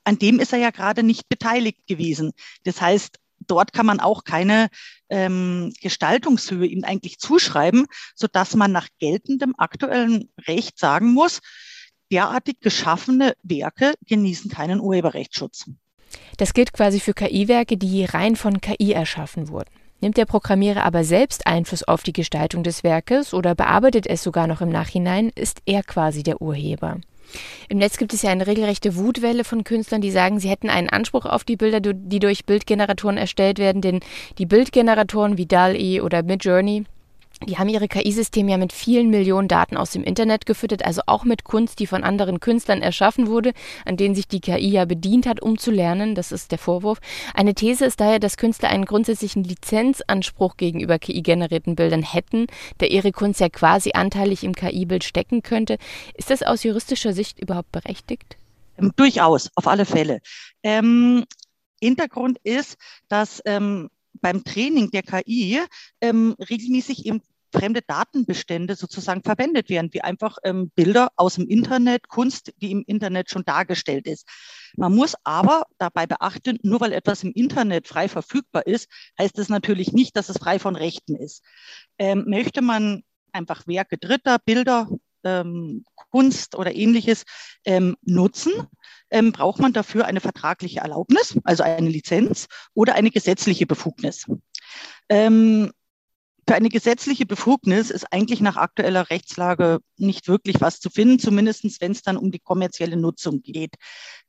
an 0.03 0.17
dem 0.17 0.39
ist 0.39 0.53
er 0.53 0.59
ja 0.59 0.71
gerade 0.71 1.03
nicht 1.03 1.29
beteiligt 1.29 1.85
gewesen. 1.85 2.31
Das 2.63 2.81
heißt, 2.81 3.19
dort 3.45 3.73
kann 3.73 3.85
man 3.85 3.99
auch 3.99 4.23
keine 4.23 4.69
ähm, 5.09 5.73
Gestaltungshöhe 5.81 6.65
ihm 6.65 6.83
eigentlich 6.83 7.19
zuschreiben, 7.19 7.85
so 8.15 8.27
dass 8.27 8.55
man 8.55 8.71
nach 8.71 8.87
geltendem 8.99 9.53
aktuellen 9.57 10.31
Recht 10.47 10.79
sagen 10.79 11.13
muss, 11.13 11.39
derartig 12.11 12.59
geschaffene 12.59 13.35
Werke 13.43 13.93
genießen 14.07 14.49
keinen 14.49 14.79
Urheberrechtsschutz. 14.79 15.65
Das 16.37 16.53
gilt 16.53 16.73
quasi 16.73 16.99
für 16.99 17.13
KI-Werke, 17.13 17.77
die 17.77 18.05
rein 18.05 18.35
von 18.35 18.61
KI 18.61 18.93
erschaffen 18.93 19.49
wurden. 19.49 19.69
Nimmt 20.01 20.17
der 20.17 20.25
Programmierer 20.25 20.83
aber 20.83 21.03
selbst 21.03 21.45
Einfluss 21.45 21.83
auf 21.83 22.03
die 22.03 22.13
Gestaltung 22.13 22.63
des 22.63 22.83
Werkes 22.83 23.33
oder 23.33 23.53
bearbeitet 23.53 24.07
es 24.07 24.23
sogar 24.23 24.47
noch 24.47 24.61
im 24.61 24.69
Nachhinein, 24.69 25.31
ist 25.35 25.59
er 25.65 25.83
quasi 25.83 26.23
der 26.23 26.41
Urheber. 26.41 26.97
Im 27.67 27.77
Netz 27.77 27.97
gibt 27.97 28.13
es 28.13 28.21
ja 28.21 28.31
eine 28.31 28.47
regelrechte 28.47 28.95
Wutwelle 28.95 29.43
von 29.43 29.63
Künstlern, 29.63 30.01
die 30.01 30.11
sagen, 30.11 30.39
sie 30.39 30.49
hätten 30.49 30.69
einen 30.69 30.89
Anspruch 30.89 31.25
auf 31.25 31.43
die 31.43 31.57
Bilder, 31.57 31.79
die 31.81 32.19
durch 32.19 32.45
Bildgeneratoren 32.45 33.17
erstellt 33.17 33.59
werden, 33.59 33.81
denn 33.81 33.99
die 34.37 34.45
Bildgeneratoren 34.45 35.37
wie 35.37 35.45
DAL-E 35.45 36.01
oder 36.01 36.23
Midjourney, 36.23 36.85
die 37.47 37.57
haben 37.57 37.69
ihre 37.69 37.87
KI-Systeme 37.87 38.51
ja 38.51 38.57
mit 38.57 38.73
vielen 38.73 39.09
Millionen 39.09 39.47
Daten 39.47 39.77
aus 39.77 39.91
dem 39.91 40.03
Internet 40.03 40.45
gefüttert, 40.45 40.83
also 40.83 41.01
auch 41.05 41.23
mit 41.23 41.43
Kunst, 41.43 41.79
die 41.79 41.87
von 41.87 42.03
anderen 42.03 42.39
Künstlern 42.39 42.81
erschaffen 42.81 43.27
wurde, 43.27 43.53
an 43.85 43.97
denen 43.97 44.15
sich 44.15 44.27
die 44.27 44.41
KI 44.41 44.69
ja 44.69 44.85
bedient 44.85 45.25
hat, 45.25 45.41
um 45.41 45.57
zu 45.57 45.71
lernen. 45.71 46.15
Das 46.15 46.31
ist 46.31 46.51
der 46.51 46.57
Vorwurf. 46.57 46.99
Eine 47.33 47.55
These 47.55 47.85
ist 47.85 47.99
daher, 47.99 48.19
dass 48.19 48.37
Künstler 48.37 48.69
einen 48.69 48.85
grundsätzlichen 48.85 49.43
Lizenzanspruch 49.43 50.57
gegenüber 50.57 50.99
KI-generierten 50.99 51.75
Bildern 51.75 52.03
hätten, 52.03 52.47
der 52.79 52.91
ihre 52.91 53.11
Kunst 53.11 53.39
ja 53.39 53.49
quasi 53.49 53.91
anteilig 53.93 54.43
im 54.43 54.53
KI-Bild 54.53 55.03
stecken 55.03 55.41
könnte. 55.41 55.77
Ist 56.15 56.29
das 56.29 56.43
aus 56.43 56.63
juristischer 56.63 57.13
Sicht 57.13 57.39
überhaupt 57.39 57.71
berechtigt? 57.71 58.37
Ähm, 58.77 58.91
durchaus, 58.95 59.49
auf 59.55 59.67
alle 59.67 59.85
Fälle. 59.85 60.19
Ähm, 60.63 61.25
Hintergrund 61.81 62.37
ist, 62.43 62.77
dass 63.07 63.41
ähm, 63.45 63.89
beim 64.21 64.43
Training 64.43 64.91
der 64.91 65.03
KI 65.03 65.61
ähm, 66.01 66.35
regelmäßig 66.49 67.05
eben 67.05 67.21
fremde 67.51 67.81
Datenbestände 67.81 68.75
sozusagen 68.75 69.23
verwendet 69.23 69.69
werden, 69.69 69.89
wie 69.93 70.01
einfach 70.01 70.37
ähm, 70.43 70.71
Bilder 70.75 71.09
aus 71.15 71.35
dem 71.35 71.47
Internet, 71.47 72.07
Kunst, 72.07 72.53
die 72.57 72.71
im 72.71 72.83
Internet 72.85 73.29
schon 73.29 73.45
dargestellt 73.45 74.07
ist. 74.07 74.27
Man 74.75 74.95
muss 74.95 75.15
aber 75.23 75.63
dabei 75.77 76.05
beachten, 76.05 76.59
nur 76.63 76.81
weil 76.81 76.93
etwas 76.93 77.23
im 77.23 77.31
Internet 77.33 77.87
frei 77.87 78.07
verfügbar 78.07 78.67
ist, 78.67 78.89
heißt 79.19 79.37
das 79.37 79.49
natürlich 79.49 79.93
nicht, 79.93 80.15
dass 80.15 80.29
es 80.29 80.37
frei 80.37 80.59
von 80.59 80.75
Rechten 80.75 81.15
ist. 81.15 81.43
Ähm, 81.97 82.25
möchte 82.27 82.61
man 82.61 83.03
einfach 83.31 83.67
Werke 83.67 83.97
Dritter, 83.97 84.37
Bilder, 84.39 84.87
ähm, 85.23 85.83
Kunst 86.11 86.55
oder 86.55 86.73
ähnliches 86.73 87.23
ähm, 87.65 87.95
nutzen, 88.01 88.53
ähm, 89.11 89.31
braucht 89.31 89.59
man 89.59 89.73
dafür 89.73 90.05
eine 90.05 90.21
vertragliche 90.21 90.79
Erlaubnis, 90.79 91.37
also 91.43 91.63
eine 91.63 91.89
Lizenz 91.89 92.47
oder 92.73 92.95
eine 92.95 93.11
gesetzliche 93.11 93.65
Befugnis. 93.65 94.25
Ähm, 95.09 95.71
für 96.49 96.55
eine 96.55 96.69
gesetzliche 96.69 97.27
Befugnis 97.27 97.91
ist 97.91 98.11
eigentlich 98.11 98.41
nach 98.41 98.57
aktueller 98.57 99.11
Rechtslage 99.11 99.81
nicht 99.97 100.27
wirklich 100.27 100.59
was 100.59 100.79
zu 100.79 100.89
finden, 100.89 101.19
zumindest 101.19 101.79
wenn 101.79 101.91
es 101.91 102.01
dann 102.01 102.17
um 102.17 102.31
die 102.31 102.39
kommerzielle 102.39 102.97
Nutzung 102.97 103.43
geht. 103.43 103.75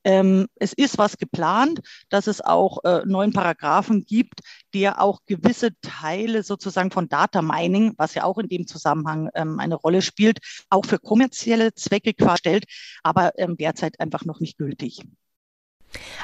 Ähm, 0.05 0.47
es 0.57 0.75
ist 0.75 0.99
was 0.99 1.17
geplant, 1.17 1.81
dass 2.11 2.27
es 2.27 2.43
auch 2.43 2.85
äh, 2.85 3.07
neuen 3.07 3.33
Paragraphen 3.33 4.05
gibt, 4.05 4.41
der 4.75 5.01
auch 5.01 5.21
gewisse 5.25 5.71
Teile 5.81 6.43
sozusagen 6.43 6.91
von 6.91 7.09
Data 7.09 7.41
Mining, 7.41 7.95
was 7.97 8.13
ja 8.13 8.25
auch 8.25 8.37
in 8.37 8.49
dem 8.49 8.67
Zusammenhang 8.67 9.31
ähm, 9.35 9.59
eine 9.59 9.77
Rolle 9.77 10.03
spielt, 10.03 10.41
auch 10.69 10.85
für 10.85 10.99
kommerzielle 10.99 11.73
Zwecke 11.73 12.13
stellt, 12.37 12.67
aber 13.03 13.33
ähm, 13.39 13.57
derzeit 13.57 13.99
einfach 13.99 14.27
noch 14.27 14.41
nicht 14.41 14.59
gültig. 14.59 15.01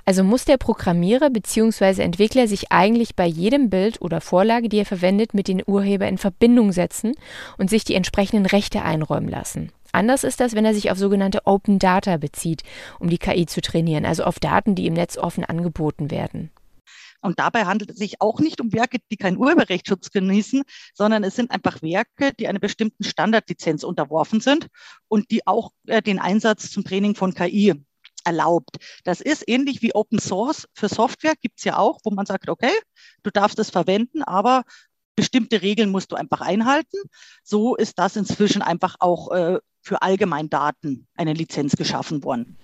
Also 0.05 0.25
muss 0.25 0.45
der 0.45 0.57
Programmierer 0.57 1.31
bzw. 1.31 2.03
Entwickler 2.03 2.49
sich 2.49 2.73
eigentlich 2.73 3.17
bei 3.17 3.27
jedem 3.27 3.71
Bild 3.71 4.01
oder 4.01 4.21
Vorlage, 4.21 4.69
die 4.69 4.79
er 4.79 4.87
verwendet, 4.87 5.35
mit 5.35 5.49
den 5.49 5.63
Urheber 5.67 6.09
in 6.09 6.19
Verbindung 6.19 6.73
setzen 6.73 7.15
und 7.59 7.71
sich 7.71 7.85
die 7.85 7.95
entsprechenden 7.95 8.47
Rechte 8.47 8.83
einräumen 8.83 9.29
lassen. 9.29 9.73
Anders 9.93 10.25
ist 10.25 10.41
das, 10.41 10.55
wenn 10.55 10.65
er 10.65 10.75
sich 10.75 10.91
auf 10.91 10.99
sogenannte 10.99 11.47
Open 11.47 11.79
Data 11.79 12.19
bezieht, 12.19 12.63
um 12.99 13.09
die 13.09 13.19
KI 13.19 13.47
zu 13.47 13.61
trainieren, 13.61 14.05
also 14.05 14.25
auf 14.25 14.39
Daten, 14.39 14.75
die 14.75 14.87
im 14.87 14.95
Netz 14.95 15.17
offen 15.17 15.45
angeboten 15.45 16.11
werden. 16.11 16.51
Und 17.23 17.39
dabei 17.39 17.65
handelt 17.65 17.91
es 17.91 17.97
sich 17.97 18.21
auch 18.21 18.39
nicht 18.41 18.61
um 18.61 18.73
Werke, 18.73 18.99
die 19.11 19.17
keinen 19.17 19.37
Urheberrechtsschutz 19.37 20.11
genießen, 20.11 20.63
sondern 20.95 21.25
es 21.25 21.35
sind 21.35 21.51
einfach 21.51 21.83
Werke, 21.83 22.33
die 22.39 22.47
einer 22.47 22.59
bestimmten 22.59 23.05
Standardlizenz 23.05 23.85
unterworfen 23.85 24.41
sind 24.41 24.69
und 25.09 25.31
die 25.31 25.47
auch 25.47 25.73
äh, 25.87 26.03
den 26.03 26.19
Einsatz 26.19 26.71
zum 26.71 26.85
Training 26.85 27.15
von 27.15 27.35
KI 27.35 27.75
erlaubt. 28.27 28.77
Das 29.05 29.21
ist 29.21 29.45
ähnlich 29.47 29.81
wie 29.83 29.95
Open 29.95 30.19
Source 30.19 30.69
für 30.75 30.89
Software, 30.89 31.35
gibt 31.41 31.59
es 31.59 31.65
ja 31.65 31.79
auch, 31.79 32.01
wo 32.05 32.11
man 32.11 32.27
sagt, 32.27 32.49
okay, 32.49 32.73
du 33.23 33.31
darfst 33.31 33.59
es 33.59 33.71
verwenden, 33.71 34.23
aber 34.23 34.65
bestimmte 35.15 35.63
Regeln 35.63 35.91
musst 35.91 36.13
du 36.13 36.17
einfach 36.17 36.43
einhalten. 36.43 36.99
So 37.43 37.75
ist 37.77 37.99
das 37.99 38.17
inzwischen 38.17 38.63
einfach 38.63 38.97
auch 39.01 39.31
äh, 39.33 39.59
für 39.81 40.03
Allgemeindaten 40.03 41.07
eine 41.17 41.33
Lizenz 41.33 41.77
geschaffen 41.77 42.25
worden. 42.25 42.59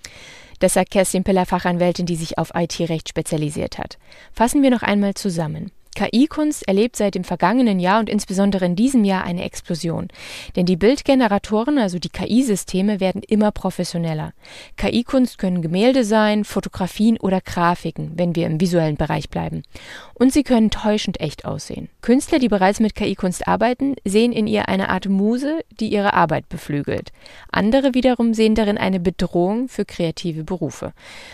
Das 0.59 0.75
sagt 0.75 0.91
Kerstin 0.91 1.23
Piller, 1.23 1.45
Fachanwältin, 1.45 2.05
die 2.05 2.15
sich 2.15 2.37
auf 2.37 2.51
IT-Recht 2.53 3.09
spezialisiert 3.09 3.77
hat. 3.77 3.97
Fassen 4.31 4.61
wir 4.61 4.69
noch 4.69 4.83
einmal 4.83 5.13
zusammen. 5.13 5.71
KI-Kunst 5.95 6.67
erlebt 6.67 6.95
seit 6.95 7.15
dem 7.15 7.23
vergangenen 7.23 7.79
Jahr 7.79 7.99
und 7.99 8.09
insbesondere 8.09 8.65
in 8.65 8.75
diesem 8.75 9.03
Jahr 9.03 9.23
eine 9.23 9.43
Explosion. 9.43 10.07
Denn 10.55 10.65
die 10.65 10.75
Bildgeneratoren, 10.75 11.77
also 11.77 11.99
die 11.99 12.09
KI-Systeme, 12.09 12.99
werden 12.99 13.21
immer 13.21 13.51
professioneller. 13.51 14.33
KI-Kunst 14.77 15.37
können 15.37 15.61
Gemälde 15.61 16.03
sein, 16.03 16.43
Fotografien 16.43 17.17
oder 17.19 17.39
Grafiken, 17.39 18.11
wenn 18.15 18.35
wir 18.35 18.47
im 18.47 18.59
visuellen 18.59 18.97
Bereich 18.97 19.29
bleiben. 19.29 19.63
Und 20.15 20.33
sie 20.33 20.43
können 20.43 20.71
täuschend 20.71 21.19
echt 21.19 21.45
aussehen. 21.45 21.89
Künstler, 22.01 22.39
die 22.39 22.49
bereits 22.49 22.79
mit 22.79 22.95
KI-Kunst 22.95 23.47
arbeiten, 23.47 23.95
sehen 24.03 24.31
in 24.31 24.47
ihr 24.47 24.67
eine 24.69 24.89
Art 24.89 25.07
Muse, 25.07 25.63
die 25.79 25.91
ihre 25.91 26.13
Arbeit 26.13 26.49
beflügelt. 26.49 27.11
Andere 27.51 27.93
wiederum 27.93 28.33
sehen 28.33 28.55
darin 28.55 28.77
eine 28.77 28.99
Bedrohung 28.99 29.67
für 29.69 29.85
kreative 29.85 30.43
Berufe. 30.43 30.93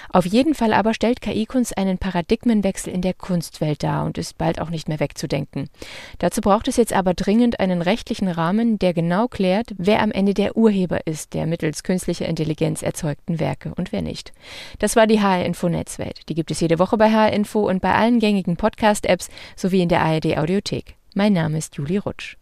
Auf 0.09 0.25
jeden 0.25 0.53
Fall 0.53 0.73
aber 0.73 0.93
stellt 0.93 1.21
KI-Kunst 1.21 1.77
einen 1.77 1.97
Paradigmenwechsel 1.97 2.93
in 2.93 3.01
der 3.01 3.13
Kunstwelt 3.13 3.83
dar 3.83 4.05
und 4.05 4.17
ist 4.17 4.37
bei 4.37 4.48
bald 4.49 4.59
auch 4.59 4.71
nicht 4.71 4.89
mehr 4.89 4.99
wegzudenken. 4.99 5.69
Dazu 6.17 6.41
braucht 6.41 6.67
es 6.67 6.77
jetzt 6.77 6.93
aber 6.93 7.13
dringend 7.13 7.59
einen 7.59 7.83
rechtlichen 7.83 8.27
Rahmen, 8.27 8.79
der 8.79 8.95
genau 8.95 9.27
klärt, 9.27 9.75
wer 9.77 10.01
am 10.01 10.11
Ende 10.11 10.33
der 10.33 10.57
Urheber 10.57 11.05
ist 11.05 11.35
der 11.35 11.45
mittels 11.45 11.83
künstlicher 11.83 12.25
Intelligenz 12.25 12.81
erzeugten 12.81 13.39
Werke 13.39 13.75
und 13.75 13.91
wer 13.91 14.01
nicht. 14.01 14.33
Das 14.79 14.95
war 14.95 15.05
die 15.05 15.21
HR 15.21 15.45
Info 15.45 15.69
Netzwelt. 15.69 16.27
Die 16.29 16.33
gibt 16.33 16.49
es 16.49 16.61
jede 16.61 16.79
Woche 16.79 16.97
bei 16.97 17.11
HR 17.11 17.31
Info 17.31 17.69
und 17.69 17.79
bei 17.79 17.93
allen 17.93 18.17
gängigen 18.17 18.57
Podcast-Apps 18.57 19.29
sowie 19.55 19.83
in 19.83 19.89
der 19.89 20.01
ARD 20.01 20.37
Audiothek. 20.37 20.95
Mein 21.13 21.33
Name 21.33 21.59
ist 21.59 21.75
Julie 21.75 21.99
Rutsch. 21.99 22.38